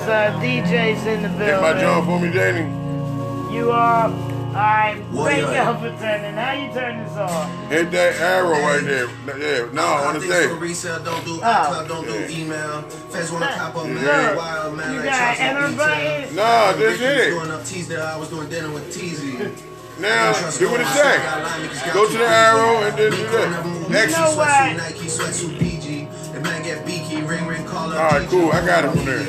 So 0.00 0.12
DJ's 0.40 1.06
in 1.06 1.22
the 1.22 1.28
building. 1.28 1.46
Hit 1.46 1.60
my 1.62 1.80
joint 1.80 2.04
for 2.04 2.20
me, 2.20 2.30
Danny. 2.30 3.54
You 3.56 3.70
are. 3.70 4.35
Alright, 4.56 5.04
thank 5.12 5.52
yeah. 5.52 5.70
y'all 5.70 5.76
for 5.76 6.00
turning. 6.00 6.32
How 6.32 6.52
you 6.52 6.72
turn 6.72 7.04
this 7.04 7.14
off? 7.18 7.68
Hit 7.68 7.90
that 7.90 8.16
arrow 8.16 8.52
right 8.52 8.82
there. 8.82 9.06
Yeah, 9.36 9.70
no, 9.70 9.82
I 9.84 10.04
want 10.06 10.22
to 10.22 10.26
say. 10.26 10.46
resale, 10.46 10.98
don't 11.04 11.22
do 11.26 11.38
Oh. 11.42 11.44
iCloud, 11.44 11.88
don't 11.88 12.06
do 12.06 12.26
email. 12.34 12.80
Feds 13.12 13.30
wanna 13.30 13.52
cop 13.54 13.76
up, 13.76 13.86
man. 13.86 14.02
Yeah. 14.02 14.34
Wild, 14.34 14.76
man. 14.78 14.94
You 14.94 15.00
like 15.00 15.10
got 15.10 15.36
Charles 15.36 15.38
and 15.40 15.58
everybody? 15.58 16.00
Detail. 16.00 16.34
Nah, 16.36 16.72
this 16.72 17.00
Ricky 17.00 17.04
was 17.04 17.26
it. 17.26 17.30
Doing 17.30 17.50
up 17.50 17.64
Teasdale, 17.66 18.02
I 18.02 18.16
was 18.16 18.28
doing 18.30 18.48
dinner 18.48 18.70
with 18.70 18.96
Teasy. 18.96 19.62
Now, 19.98 20.32
do 20.58 20.70
what 20.70 20.80
it 20.82 20.86
say. 20.88 21.92
Go 21.94 22.06
to 22.06 22.18
the 22.18 22.28
arrow 22.28 22.82
and 22.82 22.98
then 22.98 23.12
do 23.12 23.16
that. 23.16 23.96
Exit. 23.96 24.18
know 24.18 24.36
what? 24.36 24.76
Nike 24.76 25.06
sweatsuit 25.06 25.58
PG. 25.58 26.06
The 26.34 26.40
man 26.40 26.62
get 26.62 26.84
beaky, 26.84 27.22
ring 27.22 27.46
ring 27.46 27.64
call 27.64 27.90
up. 27.92 28.12
All 28.12 28.18
right, 28.18 28.28
cool. 28.28 28.52
I 28.52 28.66
got 28.66 28.84
it 28.84 28.90
from 28.90 29.06
there. 29.06 29.20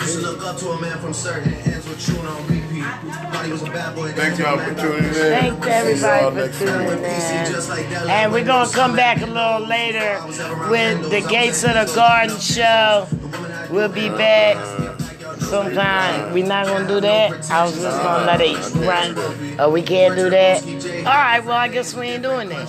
Used 0.00 0.18
to 0.18 0.20
look 0.22 0.44
up 0.44 0.56
to 0.58 0.70
a 0.70 0.80
man 0.80 0.98
from 0.98 1.14
certain 1.14 1.52
ends 1.88 2.08
with 2.08 2.26
on 2.26 2.46
repeat. 2.46 2.82
Thought 2.82 3.46
he 3.46 3.52
was 3.52 3.62
a 3.62 3.66
bad 3.66 3.94
boy. 3.94 4.12
Thank 4.12 4.38
y'all 4.38 4.58
for 4.58 4.74
tuning 4.74 5.04
in. 5.04 5.12
Thank 5.12 5.66
everybody 5.66 6.48
for 6.48 6.58
tuning 6.58 7.04
in. 7.04 8.10
And 8.10 8.32
we're 8.32 8.44
gonna 8.44 8.70
come 8.70 8.96
back 8.96 9.20
a 9.22 9.26
little 9.26 9.66
later 9.66 10.20
with 10.70 11.10
the 11.10 11.26
Gates 11.28 11.64
of 11.64 11.74
the 11.74 11.92
Garden 11.94 12.38
show. 12.38 13.06
We'll 13.70 13.88
be 13.88 14.08
back 14.08 14.56
sometime. 15.40 16.32
We're 16.32 16.46
not 16.46 16.66
gonna 16.66 16.88
do 16.88 17.00
that. 17.00 17.50
I 17.50 17.64
was 17.64 17.74
just 17.74 18.02
gonna 18.02 18.26
let 18.26 18.40
it 18.40 18.56
run. 18.86 19.58
Oh, 19.58 19.70
we 19.70 19.82
can't 19.82 20.16
do 20.16 20.30
that. 20.30 20.62
All 21.06 21.12
right. 21.12 21.40
Well, 21.44 21.56
I 21.56 21.68
guess 21.68 21.94
we 21.94 22.06
ain't 22.06 22.22
doing 22.22 22.48
that. 22.50 22.68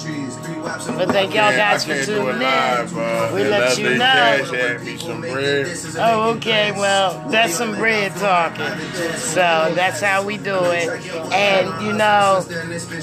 But 0.64 1.10
thank 1.10 1.34
y'all 1.34 1.52
guys 1.52 1.86
for 1.86 2.04
tuning 2.04 2.40
live, 2.40 2.90
in. 2.90 2.94
bro. 2.94 3.36
We 3.36 3.44
let 3.44 3.78
you 3.78 3.92
know. 3.92 3.98
Cash 3.98 4.50
had 4.52 4.84
me 4.84 4.98
some 4.98 5.22
bread. 5.22 5.68
Oh, 5.98 6.34
okay. 6.36 6.72
Well, 6.72 7.30
that's 7.30 7.56
some 7.56 7.76
bread 7.76 8.14
talking. 8.16 8.80
So 9.18 9.72
that's 9.76 10.02
how 10.02 10.24
we 10.26 10.38
do 10.38 10.58
it. 10.72 11.06
And 11.32 11.86
you 11.86 11.94
know, 11.94 12.46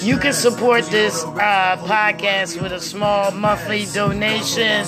you 0.01 0.19
can 0.19 0.33
support 0.33 0.85
this 0.87 1.25
uh, 1.25 1.77
podcast 1.81 2.61
with 2.61 2.73
a 2.73 2.81
small 2.81 3.31
monthly 3.33 3.87
donation. 3.87 4.85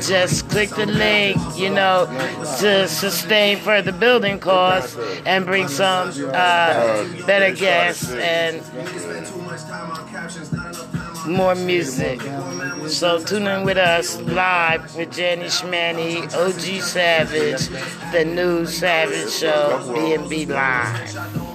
Just 0.00 0.48
click 0.48 0.70
the 0.70 0.86
link, 0.86 1.36
you 1.56 1.70
know, 1.70 2.06
to 2.60 2.88
sustain 2.88 3.58
further 3.58 3.92
building 3.92 4.38
costs 4.38 4.96
and 5.26 5.44
bring 5.44 5.68
some 5.68 6.08
uh, 6.32 7.04
better 7.26 7.54
guests 7.54 8.12
and 8.12 8.62
more 11.26 11.54
music. 11.54 12.20
So 12.88 13.22
tune 13.22 13.46
in 13.46 13.64
with 13.64 13.78
us 13.78 14.20
live 14.20 14.94
with 14.96 15.12
Jenny 15.12 15.46
Schmanny, 15.46 16.24
OG 16.34 16.82
Savage, 16.82 17.68
the 18.12 18.24
new 18.24 18.66
Savage 18.66 19.30
Show, 19.30 19.92
B&B 19.94 20.46
Live. 20.46 21.53